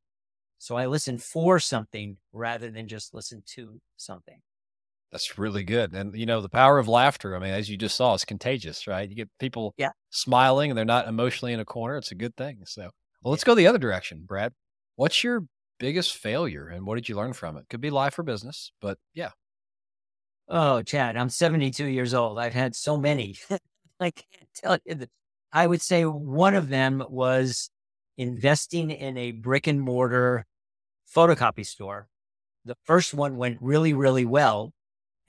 So 0.58 0.76
I 0.76 0.87
listen 0.87 1.18
for 1.18 1.58
something 1.58 2.16
rather 2.32 2.70
than 2.70 2.88
just 2.88 3.12
listen 3.12 3.42
to 3.48 3.80
something. 3.96 4.40
That's 5.12 5.38
really 5.38 5.62
good. 5.62 5.92
And 5.92 6.16
you 6.16 6.25
know, 6.25 6.40
the 6.40 6.48
power 6.48 6.79
of 6.79 6.88
laughter, 6.88 7.37
I 7.37 7.38
mean, 7.38 7.53
as 7.53 7.68
you 7.68 7.77
just 7.77 7.96
saw, 7.96 8.14
it's 8.14 8.25
contagious, 8.25 8.87
right? 8.87 9.09
You 9.09 9.14
get 9.14 9.29
people 9.38 9.75
yeah. 9.77 9.90
smiling 10.09 10.70
and 10.70 10.79
they're 10.79 10.87
not 10.87 11.07
emotionally 11.07 11.53
in 11.53 11.61
a 11.61 11.66
corner. 11.66 11.98
It's 11.98 12.11
a 12.11 12.16
good 12.16 12.35
thing. 12.35 12.62
So 12.64 12.88
well, 13.22 13.31
let's 13.31 13.44
go 13.44 13.55
the 13.55 13.66
other 13.66 13.79
direction, 13.79 14.25
Brad. 14.27 14.53
What's 14.96 15.22
your 15.22 15.44
biggest 15.79 16.16
failure 16.16 16.68
and 16.68 16.87
what 16.87 16.94
did 16.94 17.11
you 17.11 17.16
learn 17.16 17.35
from 17.35 17.59
it? 17.59 17.66
Could 17.68 17.83
be 17.83 17.90
life 17.90 18.18
or 18.18 18.22
business, 18.22 18.72
but 18.81 18.98
yeah. 19.12 19.31
Oh, 20.48 20.83
Chad, 20.83 21.16
I'm 21.16 21.29
72 21.29 21.85
years 21.85 22.14
old. 22.14 22.38
I've 22.38 22.55
had 22.55 22.75
so 22.75 22.96
many. 22.96 23.37
I 24.01 24.11
can't 24.11 24.48
tell 24.55 24.79
you 24.85 24.94
that. 24.94 25.11
I 25.53 25.66
would 25.66 25.83
say 25.83 26.05
one 26.05 26.55
of 26.55 26.70
them 26.70 27.05
was 27.11 27.70
investing 28.16 28.90
in 28.90 29.18
a 29.18 29.33
brick 29.33 29.66
and 29.66 29.81
mortar 29.81 30.46
photocopy 31.14 31.66
store. 31.66 32.09
The 32.64 32.77
first 32.85 33.12
one 33.12 33.37
went 33.37 33.59
really, 33.61 33.92
really 33.92 34.25
well 34.25 34.72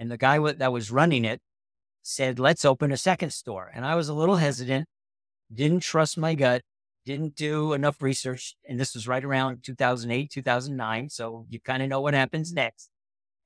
and 0.03 0.11
the 0.11 0.17
guy 0.17 0.37
that 0.51 0.73
was 0.73 0.91
running 0.91 1.23
it 1.23 1.39
said, 2.01 2.37
let's 2.37 2.65
open 2.65 2.91
a 2.91 2.97
second 2.97 3.31
store. 3.31 3.71
And 3.73 3.85
I 3.85 3.95
was 3.95 4.09
a 4.09 4.13
little 4.13 4.35
hesitant, 4.35 4.85
didn't 5.53 5.79
trust 5.79 6.17
my 6.17 6.35
gut, 6.35 6.61
didn't 7.05 7.37
do 7.37 7.71
enough 7.71 8.01
research. 8.01 8.57
And 8.67 8.77
this 8.77 8.95
was 8.95 9.07
right 9.07 9.23
around 9.23 9.63
2008, 9.63 10.29
2009. 10.29 11.09
So 11.09 11.45
you 11.49 11.61
kind 11.61 11.81
of 11.81 11.87
know 11.87 12.01
what 12.01 12.13
happens 12.13 12.51
next. 12.51 12.89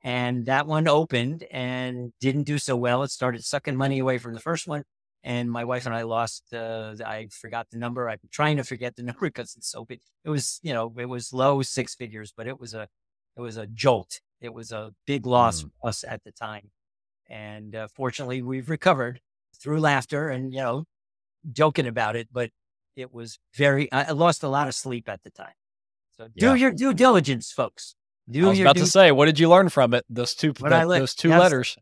And 0.03 0.47
that 0.47 0.65
one 0.65 0.87
opened 0.87 1.43
and 1.51 2.11
didn't 2.19 2.45
do 2.45 2.57
so 2.57 2.75
well. 2.75 3.03
It 3.03 3.11
started 3.11 3.45
sucking 3.45 3.75
money 3.75 3.99
away 3.99 4.17
from 4.17 4.33
the 4.33 4.39
first 4.39 4.67
one. 4.67 4.81
And 5.23 5.51
my 5.51 5.63
wife 5.63 5.85
and 5.85 5.93
I 5.93 6.01
lost, 6.01 6.55
uh, 6.55 6.95
I 7.05 7.27
forgot 7.29 7.67
the 7.69 7.77
number. 7.77 8.09
I'm 8.09 8.17
trying 8.31 8.57
to 8.57 8.63
forget 8.63 8.95
the 8.95 9.03
number 9.09 9.27
because 9.27 9.53
it's 9.55 9.69
so 9.69 9.85
big. 9.85 9.99
It 10.25 10.31
was, 10.31 10.59
you 10.63 10.73
know, 10.73 10.91
it 10.97 11.05
was 11.05 11.31
low 11.31 11.61
six 11.61 11.93
figures, 11.93 12.33
but 12.35 12.47
it 12.47 12.59
was 12.59 12.73
a, 12.73 12.87
it 13.35 13.41
was 13.41 13.57
a 13.57 13.67
jolt 13.67 14.21
it 14.41 14.53
was 14.53 14.71
a 14.71 14.91
big 15.05 15.25
loss 15.25 15.63
mm. 15.63 15.71
for 15.81 15.89
us 15.89 16.03
at 16.07 16.23
the 16.23 16.31
time. 16.31 16.69
And 17.29 17.75
uh, 17.75 17.87
fortunately, 17.95 18.41
we've 18.41 18.69
recovered 18.69 19.19
through 19.61 19.79
laughter 19.79 20.29
and, 20.29 20.53
you 20.53 20.59
know, 20.59 20.85
joking 21.51 21.87
about 21.87 22.15
it. 22.15 22.29
But 22.31 22.51
it 22.95 23.13
was 23.13 23.39
very, 23.55 23.91
I 23.91 24.11
lost 24.11 24.43
a 24.43 24.49
lot 24.49 24.67
of 24.67 24.75
sleep 24.75 25.09
at 25.09 25.23
the 25.23 25.29
time. 25.29 25.53
So 26.17 26.27
do 26.35 26.47
yeah. 26.47 26.55
your 26.55 26.71
due 26.71 26.93
diligence, 26.93 27.51
folks. 27.51 27.95
Do 28.29 28.45
I 28.45 28.49
was 28.49 28.59
about 28.59 28.75
due- 28.75 28.83
to 28.83 28.87
say, 28.87 29.11
what 29.11 29.25
did 29.25 29.39
you 29.39 29.49
learn 29.49 29.69
from 29.69 29.93
it? 29.93 30.05
Those 30.09 30.35
two, 30.35 30.53
that, 30.53 30.87
those 30.87 31.15
two 31.15 31.29
yes. 31.29 31.39
letters. 31.39 31.77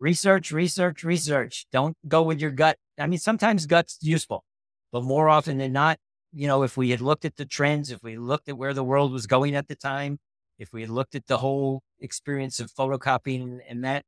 research, 0.00 0.52
research, 0.52 1.04
research. 1.04 1.66
Don't 1.72 1.96
go 2.06 2.22
with 2.22 2.40
your 2.40 2.50
gut. 2.50 2.78
I 2.98 3.06
mean, 3.06 3.18
sometimes 3.18 3.66
gut's 3.66 3.98
useful, 4.00 4.44
but 4.92 5.04
more 5.04 5.28
often 5.28 5.58
than 5.58 5.72
not, 5.72 5.98
you 6.32 6.46
know, 6.46 6.62
if 6.62 6.76
we 6.76 6.90
had 6.90 7.00
looked 7.00 7.24
at 7.24 7.36
the 7.36 7.46
trends, 7.46 7.90
if 7.90 8.02
we 8.02 8.18
looked 8.18 8.48
at 8.48 8.58
where 8.58 8.74
the 8.74 8.84
world 8.84 9.12
was 9.12 9.26
going 9.26 9.54
at 9.54 9.68
the 9.68 9.74
time, 9.74 10.18
if 10.58 10.72
we 10.72 10.80
had 10.80 10.90
looked 10.90 11.14
at 11.14 11.26
the 11.26 11.38
whole 11.38 11.82
experience 12.00 12.60
of 12.60 12.70
photocopying 12.70 13.60
and 13.68 13.84
that, 13.84 14.04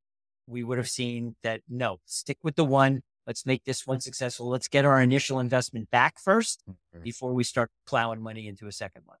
we 0.47 0.63
would 0.63 0.77
have 0.77 0.89
seen 0.89 1.35
that 1.43 1.61
no, 1.69 1.99
stick 2.05 2.37
with 2.43 2.55
the 2.55 2.65
one. 2.65 3.01
Let's 3.27 3.45
make 3.45 3.63
this 3.63 3.85
one 3.85 4.01
successful. 4.01 4.49
Let's 4.49 4.67
get 4.67 4.83
our 4.83 5.01
initial 5.01 5.39
investment 5.39 5.89
back 5.91 6.15
1st 6.25 6.57
mm-hmm. 6.69 7.03
before 7.03 7.33
we 7.33 7.43
start 7.43 7.69
plowing 7.87 8.21
money 8.21 8.47
into 8.47 8.67
a 8.67 8.71
second 8.71 9.03
one. 9.05 9.17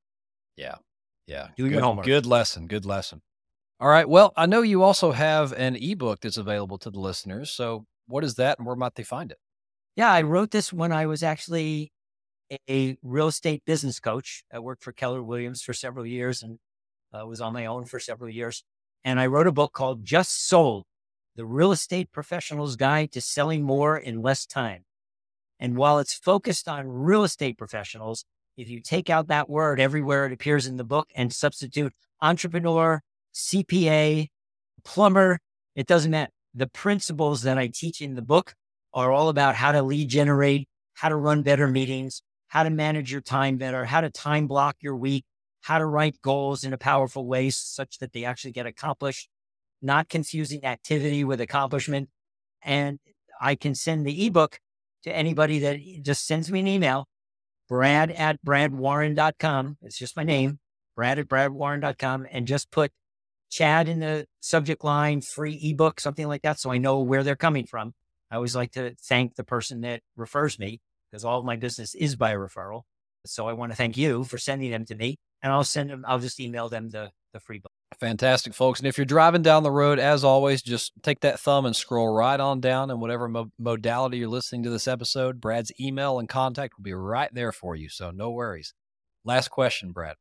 Yeah. 0.57 0.75
Yeah. 1.27 1.49
Do 1.55 1.63
good, 1.63 1.73
your 1.73 1.81
homework. 1.81 2.05
Good 2.05 2.25
lesson. 2.25 2.67
Good 2.67 2.85
lesson. 2.85 3.21
All 3.79 3.87
right. 3.87 4.09
Well, 4.09 4.33
I 4.35 4.47
know 4.47 4.61
you 4.61 4.83
also 4.83 5.11
have 5.11 5.53
an 5.53 5.75
ebook 5.75 6.21
that's 6.21 6.37
available 6.37 6.77
to 6.79 6.89
the 6.89 6.99
listeners. 6.99 7.51
So, 7.51 7.85
what 8.07 8.23
is 8.23 8.35
that 8.35 8.57
and 8.57 8.67
where 8.67 8.75
might 8.75 8.95
they 8.95 9.03
find 9.03 9.31
it? 9.31 9.37
Yeah, 9.95 10.11
I 10.11 10.23
wrote 10.23 10.51
this 10.51 10.73
when 10.73 10.91
I 10.91 11.05
was 11.05 11.23
actually 11.23 11.91
a 12.69 12.97
real 13.01 13.27
estate 13.27 13.63
business 13.65 13.99
coach. 13.99 14.43
I 14.51 14.59
worked 14.59 14.83
for 14.83 14.91
Keller 14.91 15.23
Williams 15.23 15.61
for 15.61 15.73
several 15.73 16.05
years 16.05 16.43
and 16.43 16.59
uh, 17.13 17.25
was 17.25 17.41
on 17.41 17.53
my 17.53 17.65
own 17.65 17.85
for 17.85 17.99
several 17.99 18.29
years. 18.29 18.63
And 19.03 19.19
I 19.19 19.27
wrote 19.27 19.47
a 19.47 19.51
book 19.51 19.73
called 19.73 20.05
Just 20.05 20.47
Sold 20.47 20.85
The 21.35 21.45
Real 21.45 21.71
Estate 21.71 22.11
Professional's 22.11 22.75
Guide 22.75 23.11
to 23.13 23.21
Selling 23.21 23.63
More 23.63 23.97
in 23.97 24.21
Less 24.21 24.45
Time. 24.45 24.85
And 25.59 25.77
while 25.77 25.99
it's 25.99 26.13
focused 26.13 26.67
on 26.67 26.87
real 26.87 27.23
estate 27.23 27.57
professionals, 27.57 28.25
if 28.57 28.69
you 28.69 28.81
take 28.81 29.09
out 29.09 29.27
that 29.27 29.49
word 29.49 29.79
everywhere 29.79 30.25
it 30.25 30.33
appears 30.33 30.67
in 30.67 30.77
the 30.77 30.83
book 30.83 31.09
and 31.15 31.31
substitute 31.31 31.93
entrepreneur, 32.21 33.01
CPA, 33.33 34.27
plumber, 34.83 35.39
it 35.75 35.87
doesn't 35.87 36.11
matter. 36.11 36.31
The 36.53 36.67
principles 36.67 37.43
that 37.43 37.57
I 37.57 37.67
teach 37.67 38.01
in 38.01 38.15
the 38.15 38.21
book 38.21 38.53
are 38.93 39.11
all 39.11 39.29
about 39.29 39.55
how 39.55 39.71
to 39.71 39.81
lead 39.81 40.09
generate, 40.09 40.67
how 40.95 41.09
to 41.09 41.15
run 41.15 41.43
better 41.43 41.67
meetings, 41.67 42.21
how 42.47 42.63
to 42.63 42.69
manage 42.69 43.11
your 43.11 43.21
time 43.21 43.57
better, 43.57 43.85
how 43.85 44.01
to 44.01 44.09
time 44.09 44.47
block 44.47 44.75
your 44.81 44.95
week, 44.95 45.23
how 45.61 45.77
to 45.77 45.85
write 45.85 46.21
goals 46.21 46.63
in 46.63 46.73
a 46.73 46.77
powerful 46.77 47.25
way 47.25 47.49
such 47.49 47.99
that 47.99 48.13
they 48.13 48.25
actually 48.25 48.51
get 48.51 48.65
accomplished, 48.65 49.29
not 49.81 50.09
confusing 50.09 50.65
activity 50.65 51.23
with 51.23 51.39
accomplishment. 51.39 52.09
And 52.63 52.99
I 53.39 53.55
can 53.55 53.75
send 53.75 54.05
the 54.05 54.25
ebook 54.25 54.59
to 55.03 55.15
anybody 55.15 55.59
that 55.59 55.79
just 56.03 56.25
sends 56.25 56.51
me 56.51 56.59
an 56.59 56.67
email, 56.67 57.07
brad 57.67 58.11
at 58.11 58.43
bradwarren.com. 58.43 59.77
It's 59.81 59.97
just 59.97 60.17
my 60.17 60.23
name, 60.23 60.59
brad 60.95 61.19
at 61.19 61.27
bradwarren.com, 61.27 62.27
and 62.31 62.47
just 62.47 62.71
put 62.71 62.91
Chad 63.49 63.89
in 63.89 63.99
the 63.99 64.25
subject 64.39 64.83
line, 64.83 65.21
free 65.21 65.59
ebook, 65.61 65.99
something 65.99 66.27
like 66.27 66.41
that. 66.43 66.59
So 66.59 66.71
I 66.71 66.77
know 66.77 66.99
where 66.99 67.23
they're 67.23 67.35
coming 67.35 67.65
from. 67.65 67.93
I 68.31 68.35
always 68.35 68.55
like 68.55 68.71
to 68.73 68.95
thank 68.95 69.35
the 69.35 69.43
person 69.43 69.81
that 69.81 70.01
refers 70.15 70.57
me 70.57 70.79
because 71.11 71.25
all 71.25 71.39
of 71.39 71.45
my 71.45 71.57
business 71.57 71.93
is 71.93 72.15
by 72.15 72.33
referral. 72.33 72.83
So 73.25 73.47
I 73.47 73.53
want 73.53 73.71
to 73.71 73.75
thank 73.75 73.97
you 73.97 74.23
for 74.23 74.37
sending 74.37 74.71
them 74.71 74.85
to 74.85 74.95
me 74.95 75.17
and 75.41 75.51
I'll 75.51 75.63
send 75.63 75.89
them, 75.89 76.05
I'll 76.07 76.19
just 76.19 76.39
email 76.39 76.69
them 76.69 76.89
the, 76.89 77.11
the 77.33 77.39
free 77.39 77.59
book. 77.59 77.71
Fantastic, 77.99 78.53
folks. 78.53 78.79
And 78.79 78.87
if 78.87 78.97
you're 78.97 79.05
driving 79.05 79.41
down 79.41 79.63
the 79.63 79.71
road, 79.71 79.99
as 79.99 80.23
always, 80.23 80.61
just 80.61 80.93
take 81.03 81.19
that 81.21 81.39
thumb 81.39 81.65
and 81.65 81.75
scroll 81.75 82.13
right 82.13 82.39
on 82.39 82.61
down. 82.61 82.89
And 82.89 83.01
whatever 83.01 83.27
mo- 83.27 83.51
modality 83.59 84.17
you're 84.17 84.29
listening 84.29 84.63
to 84.63 84.69
this 84.69 84.87
episode, 84.87 85.41
Brad's 85.41 85.71
email 85.79 86.17
and 86.17 86.27
contact 86.27 86.77
will 86.77 86.83
be 86.83 86.93
right 86.93 87.29
there 87.33 87.51
for 87.51 87.75
you. 87.75 87.89
So 87.89 88.11
no 88.11 88.31
worries. 88.31 88.73
Last 89.23 89.49
question, 89.49 89.91
Brad. 89.91 90.15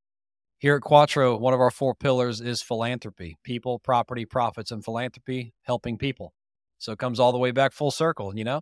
Here 0.59 0.77
at 0.77 0.83
Quattro, 0.83 1.39
one 1.39 1.55
of 1.55 1.61
our 1.61 1.71
four 1.71 1.95
pillars 1.95 2.43
is 2.43 2.61
philanthropy 2.61 3.39
people, 3.45 3.79
property, 3.79 4.27
profits, 4.27 4.71
and 4.71 4.85
philanthropy, 4.85 5.55
helping 5.63 5.97
people. 5.97 6.35
So 6.79 6.93
it 6.93 6.99
comes 6.99 7.19
all 7.19 7.33
the 7.33 7.39
way 7.39 7.51
back 7.51 7.73
full 7.73 7.91
circle, 7.91 8.37
you 8.37 8.45
know? 8.45 8.61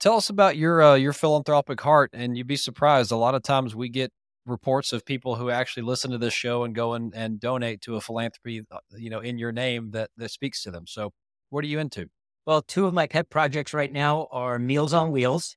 Tell 0.00 0.16
us 0.16 0.30
about 0.30 0.56
your 0.56 0.80
uh, 0.80 0.94
your 0.94 1.12
philanthropic 1.12 1.80
heart, 1.80 2.10
and 2.12 2.36
you'd 2.36 2.46
be 2.46 2.56
surprised. 2.56 3.10
A 3.10 3.16
lot 3.16 3.34
of 3.34 3.42
times 3.42 3.74
we 3.74 3.88
get 3.88 4.12
reports 4.48 4.92
of 4.92 5.04
people 5.04 5.36
who 5.36 5.50
actually 5.50 5.82
listen 5.82 6.10
to 6.10 6.18
this 6.18 6.34
show 6.34 6.64
and 6.64 6.74
go 6.74 6.94
and, 6.94 7.14
and 7.14 7.40
donate 7.40 7.80
to 7.82 7.96
a 7.96 8.00
philanthropy, 8.00 8.62
uh, 8.70 8.78
you 8.96 9.10
know, 9.10 9.20
in 9.20 9.38
your 9.38 9.52
name 9.52 9.90
that 9.92 10.10
that 10.16 10.30
speaks 10.30 10.62
to 10.62 10.70
them. 10.70 10.86
So, 10.86 11.12
what 11.50 11.64
are 11.64 11.68
you 11.68 11.78
into? 11.78 12.08
Well, 12.46 12.62
two 12.62 12.86
of 12.86 12.94
my 12.94 13.06
pet 13.06 13.28
projects 13.30 13.74
right 13.74 13.92
now 13.92 14.26
are 14.30 14.58
Meals 14.58 14.94
on 14.94 15.12
Wheels, 15.12 15.56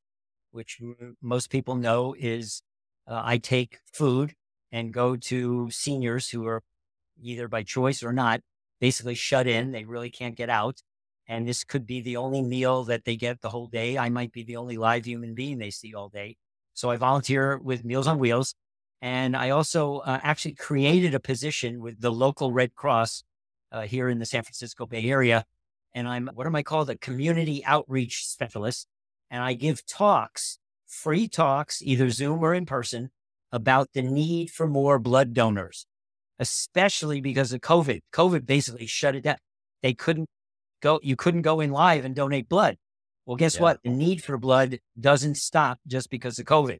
which 0.51 0.79
most 1.21 1.49
people 1.49 1.75
know 1.75 2.15
is 2.19 2.61
uh, 3.07 3.21
I 3.23 3.37
take 3.37 3.79
food 3.93 4.33
and 4.71 4.93
go 4.93 5.15
to 5.15 5.69
seniors 5.71 6.29
who 6.29 6.45
are 6.45 6.63
either 7.21 7.47
by 7.47 7.63
choice 7.63 8.03
or 8.03 8.13
not, 8.13 8.41
basically 8.79 9.15
shut 9.15 9.47
in. 9.47 9.71
They 9.71 9.85
really 9.85 10.09
can't 10.09 10.35
get 10.35 10.49
out. 10.49 10.81
And 11.27 11.47
this 11.47 11.63
could 11.63 11.85
be 11.85 12.01
the 12.01 12.17
only 12.17 12.41
meal 12.41 12.83
that 12.85 13.05
they 13.05 13.15
get 13.15 13.41
the 13.41 13.49
whole 13.49 13.67
day. 13.67 13.97
I 13.97 14.09
might 14.09 14.31
be 14.31 14.43
the 14.43 14.57
only 14.57 14.77
live 14.77 15.05
human 15.05 15.33
being 15.33 15.57
they 15.57 15.69
see 15.69 15.93
all 15.93 16.09
day. 16.09 16.35
So 16.73 16.89
I 16.89 16.97
volunteer 16.97 17.57
with 17.57 17.85
Meals 17.85 18.07
on 18.07 18.19
Wheels. 18.19 18.55
And 19.01 19.35
I 19.35 19.49
also 19.49 19.97
uh, 19.97 20.19
actually 20.21 20.53
created 20.53 21.15
a 21.15 21.19
position 21.19 21.81
with 21.81 22.01
the 22.01 22.11
local 22.11 22.51
Red 22.51 22.75
Cross 22.75 23.23
uh, 23.71 23.81
here 23.81 24.09
in 24.09 24.19
the 24.19 24.25
San 24.25 24.43
Francisco 24.43 24.85
Bay 24.85 25.05
Area. 25.09 25.45
And 25.93 26.07
I'm, 26.07 26.29
what 26.33 26.45
am 26.47 26.55
I 26.55 26.63
called? 26.63 26.89
A 26.89 26.97
community 26.97 27.65
outreach 27.65 28.25
specialist. 28.27 28.87
And 29.29 29.41
I 29.43 29.53
give 29.53 29.85
talks, 29.85 30.59
free 30.87 31.27
talks, 31.27 31.81
either 31.81 32.09
Zoom 32.09 32.43
or 32.43 32.53
in 32.53 32.65
person, 32.65 33.09
about 33.51 33.89
the 33.93 34.01
need 34.01 34.51
for 34.51 34.67
more 34.67 34.99
blood 34.99 35.33
donors, 35.33 35.85
especially 36.39 37.21
because 37.21 37.51
of 37.53 37.61
COVID. 37.61 38.01
COVID 38.13 38.45
basically 38.45 38.85
shut 38.85 39.15
it 39.15 39.23
down. 39.23 39.37
They 39.81 39.93
couldn't 39.93 40.29
go, 40.81 40.99
you 41.01 41.15
couldn't 41.15 41.41
go 41.41 41.59
in 41.59 41.71
live 41.71 42.05
and 42.05 42.15
donate 42.15 42.47
blood. 42.47 42.77
Well, 43.25 43.37
guess 43.37 43.55
Yeah. 43.55 43.61
what? 43.61 43.79
The 43.83 43.89
need 43.89 44.23
for 44.23 44.37
blood 44.37 44.79
doesn't 44.99 45.35
stop 45.35 45.79
just 45.87 46.09
because 46.09 46.37
of 46.39 46.45
COVID. 46.45 46.79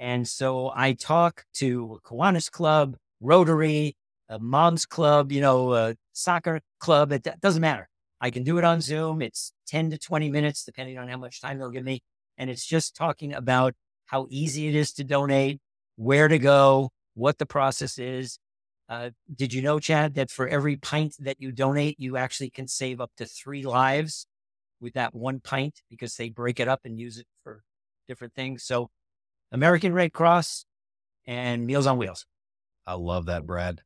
And 0.00 0.26
so 0.26 0.72
I 0.74 0.94
talk 0.94 1.44
to 1.56 2.00
Kiwanis 2.06 2.50
Club, 2.50 2.96
Rotary, 3.20 3.96
a 4.30 4.38
Moms 4.38 4.86
Club, 4.86 5.30
you 5.30 5.42
know, 5.42 5.74
a 5.74 5.94
soccer 6.14 6.60
club. 6.78 7.12
It 7.12 7.28
doesn't 7.42 7.60
matter. 7.60 7.86
I 8.18 8.30
can 8.30 8.42
do 8.42 8.56
it 8.56 8.64
on 8.64 8.80
Zoom. 8.80 9.20
It's 9.20 9.52
10 9.68 9.90
to 9.90 9.98
20 9.98 10.30
minutes, 10.30 10.64
depending 10.64 10.96
on 10.96 11.08
how 11.08 11.18
much 11.18 11.42
time 11.42 11.58
they'll 11.58 11.70
give 11.70 11.84
me. 11.84 12.02
And 12.38 12.48
it's 12.48 12.64
just 12.64 12.96
talking 12.96 13.34
about 13.34 13.74
how 14.06 14.26
easy 14.30 14.68
it 14.68 14.74
is 14.74 14.94
to 14.94 15.04
donate, 15.04 15.60
where 15.96 16.28
to 16.28 16.38
go, 16.38 16.90
what 17.12 17.36
the 17.36 17.44
process 17.46 17.98
is. 17.98 18.38
Uh, 18.88 19.10
did 19.36 19.52
you 19.52 19.60
know, 19.60 19.78
Chad, 19.78 20.14
that 20.14 20.30
for 20.30 20.48
every 20.48 20.76
pint 20.76 21.14
that 21.18 21.36
you 21.40 21.52
donate, 21.52 22.00
you 22.00 22.16
actually 22.16 22.50
can 22.50 22.66
save 22.66 23.02
up 23.02 23.10
to 23.18 23.26
three 23.26 23.64
lives 23.64 24.26
with 24.80 24.94
that 24.94 25.14
one 25.14 25.40
pint 25.40 25.82
because 25.90 26.16
they 26.16 26.30
break 26.30 26.58
it 26.58 26.68
up 26.68 26.80
and 26.84 26.98
use 26.98 27.18
it 27.18 27.26
for 27.44 27.62
different 28.08 28.34
things. 28.34 28.64
So, 28.64 28.88
American 29.52 29.92
Red 29.92 30.12
Cross 30.12 30.64
and 31.26 31.66
Meals 31.66 31.86
on 31.86 31.98
Wheels. 31.98 32.26
I 32.86 32.94
love 32.94 33.26
that, 33.26 33.46
Brad. 33.46 33.82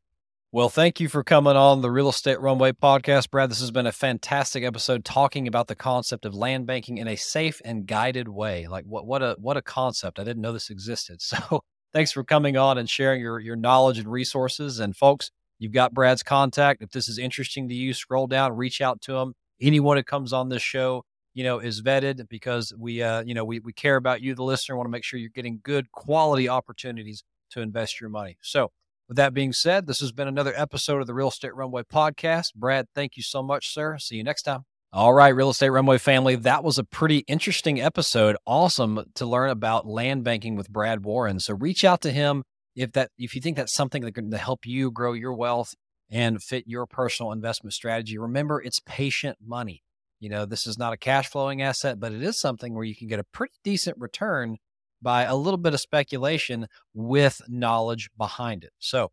Well, 0.52 0.68
thank 0.68 1.00
you 1.00 1.08
for 1.08 1.24
coming 1.24 1.56
on 1.56 1.82
the 1.82 1.90
Real 1.90 2.08
Estate 2.08 2.40
Runway 2.40 2.72
podcast, 2.72 3.30
Brad. 3.30 3.50
This 3.50 3.58
has 3.58 3.72
been 3.72 3.88
a 3.88 3.92
fantastic 3.92 4.62
episode 4.62 5.04
talking 5.04 5.48
about 5.48 5.66
the 5.66 5.74
concept 5.74 6.24
of 6.24 6.34
land 6.34 6.66
banking 6.66 6.98
in 6.98 7.08
a 7.08 7.16
safe 7.16 7.60
and 7.64 7.86
guided 7.86 8.28
way. 8.28 8.68
Like 8.68 8.84
what 8.84 9.04
what 9.04 9.20
a 9.20 9.36
what 9.40 9.56
a 9.56 9.62
concept. 9.62 10.20
I 10.20 10.24
didn't 10.24 10.42
know 10.42 10.52
this 10.52 10.70
existed. 10.70 11.20
So, 11.22 11.62
thanks 11.92 12.12
for 12.12 12.22
coming 12.22 12.56
on 12.56 12.78
and 12.78 12.88
sharing 12.88 13.20
your 13.20 13.40
your 13.40 13.56
knowledge 13.56 13.98
and 13.98 14.06
resources. 14.06 14.78
And 14.78 14.96
folks, 14.96 15.32
you've 15.58 15.72
got 15.72 15.92
Brad's 15.92 16.22
contact. 16.22 16.82
If 16.82 16.90
this 16.90 17.08
is 17.08 17.18
interesting 17.18 17.68
to 17.68 17.74
you, 17.74 17.92
scroll 17.92 18.28
down, 18.28 18.54
reach 18.54 18.80
out 18.80 19.00
to 19.02 19.16
him. 19.16 19.34
Anyone 19.60 19.96
who 19.96 20.04
comes 20.04 20.32
on 20.32 20.50
this 20.50 20.62
show, 20.62 21.04
you 21.34 21.44
know, 21.44 21.58
is 21.58 21.82
vetted 21.82 22.28
because 22.28 22.72
we 22.78 23.02
uh, 23.02 23.22
you 23.22 23.34
know, 23.34 23.44
we 23.44 23.60
we 23.60 23.72
care 23.72 23.96
about 23.96 24.22
you 24.22 24.34
the 24.34 24.44
listener, 24.44 24.76
want 24.76 24.86
to 24.86 24.90
make 24.90 25.04
sure 25.04 25.18
you're 25.18 25.28
getting 25.28 25.60
good 25.62 25.90
quality 25.92 26.48
opportunities 26.48 27.24
to 27.50 27.60
invest 27.60 28.00
your 28.00 28.10
money. 28.10 28.38
So, 28.40 28.70
with 29.08 29.16
that 29.16 29.34
being 29.34 29.52
said, 29.52 29.86
this 29.86 30.00
has 30.00 30.12
been 30.12 30.28
another 30.28 30.54
episode 30.56 31.00
of 31.00 31.06
the 31.06 31.14
Real 31.14 31.28
Estate 31.28 31.54
Runway 31.54 31.82
podcast. 31.82 32.54
Brad, 32.54 32.86
thank 32.94 33.16
you 33.16 33.22
so 33.22 33.42
much, 33.42 33.72
sir. 33.72 33.98
See 33.98 34.16
you 34.16 34.24
next 34.24 34.42
time. 34.42 34.64
All 34.92 35.12
right, 35.12 35.34
Real 35.34 35.50
Estate 35.50 35.70
Runway 35.70 35.98
family, 35.98 36.36
that 36.36 36.62
was 36.62 36.78
a 36.78 36.84
pretty 36.84 37.18
interesting 37.26 37.80
episode. 37.80 38.36
Awesome 38.46 39.04
to 39.16 39.26
learn 39.26 39.50
about 39.50 39.88
land 39.88 40.22
banking 40.22 40.54
with 40.54 40.70
Brad 40.70 41.04
Warren. 41.04 41.40
So 41.40 41.54
reach 41.54 41.84
out 41.84 42.00
to 42.02 42.12
him 42.12 42.44
if 42.76 42.92
that 42.92 43.10
if 43.18 43.34
you 43.34 43.40
think 43.40 43.56
that's 43.56 43.74
something 43.74 44.02
that 44.04 44.14
can 44.14 44.30
help 44.30 44.64
you 44.64 44.92
grow 44.92 45.12
your 45.12 45.34
wealth 45.34 45.74
and 46.10 46.40
fit 46.40 46.64
your 46.68 46.86
personal 46.86 47.32
investment 47.32 47.74
strategy. 47.74 48.18
Remember, 48.18 48.62
it's 48.62 48.80
patient 48.86 49.38
money. 49.44 49.82
You 50.24 50.30
know, 50.30 50.46
this 50.46 50.66
is 50.66 50.78
not 50.78 50.94
a 50.94 50.96
cash 50.96 51.28
flowing 51.28 51.60
asset, 51.60 52.00
but 52.00 52.10
it 52.10 52.22
is 52.22 52.40
something 52.40 52.72
where 52.72 52.86
you 52.86 52.96
can 52.96 53.08
get 53.08 53.18
a 53.18 53.24
pretty 53.24 53.52
decent 53.62 53.98
return 53.98 54.56
by 55.02 55.24
a 55.24 55.36
little 55.36 55.58
bit 55.58 55.74
of 55.74 55.80
speculation 55.80 56.66
with 56.94 57.42
knowledge 57.46 58.08
behind 58.16 58.64
it. 58.64 58.72
So, 58.78 59.12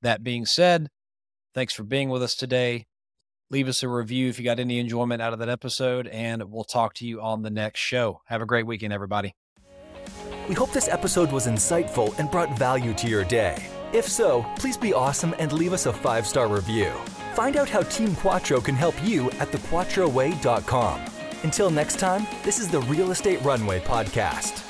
that 0.00 0.22
being 0.22 0.46
said, 0.46 0.88
thanks 1.54 1.74
for 1.74 1.82
being 1.82 2.08
with 2.08 2.22
us 2.22 2.34
today. 2.34 2.86
Leave 3.50 3.68
us 3.68 3.82
a 3.82 3.88
review 3.90 4.30
if 4.30 4.38
you 4.38 4.46
got 4.46 4.58
any 4.58 4.78
enjoyment 4.78 5.20
out 5.20 5.34
of 5.34 5.40
that 5.40 5.50
episode, 5.50 6.06
and 6.06 6.42
we'll 6.44 6.64
talk 6.64 6.94
to 6.94 7.06
you 7.06 7.20
on 7.20 7.42
the 7.42 7.50
next 7.50 7.80
show. 7.80 8.22
Have 8.24 8.40
a 8.40 8.46
great 8.46 8.66
weekend, 8.66 8.94
everybody. 8.94 9.34
We 10.48 10.54
hope 10.54 10.72
this 10.72 10.88
episode 10.88 11.32
was 11.32 11.46
insightful 11.46 12.18
and 12.18 12.30
brought 12.30 12.56
value 12.56 12.94
to 12.94 13.08
your 13.08 13.24
day. 13.24 13.62
If 13.92 14.08
so, 14.08 14.46
please 14.56 14.78
be 14.78 14.94
awesome 14.94 15.34
and 15.38 15.52
leave 15.52 15.74
us 15.74 15.84
a 15.84 15.92
five 15.92 16.26
star 16.26 16.48
review. 16.48 16.94
Find 17.36 17.58
out 17.58 17.68
how 17.68 17.82
Team 17.82 18.14
Quattro 18.14 18.62
can 18.62 18.74
help 18.74 18.94
you 19.04 19.26
at 19.32 19.52
thequattroway.com. 19.52 21.00
Until 21.42 21.70
next 21.70 21.98
time, 21.98 22.26
this 22.42 22.58
is 22.58 22.68
the 22.70 22.80
Real 22.80 23.10
Estate 23.10 23.42
Runway 23.42 23.80
Podcast. 23.80 24.65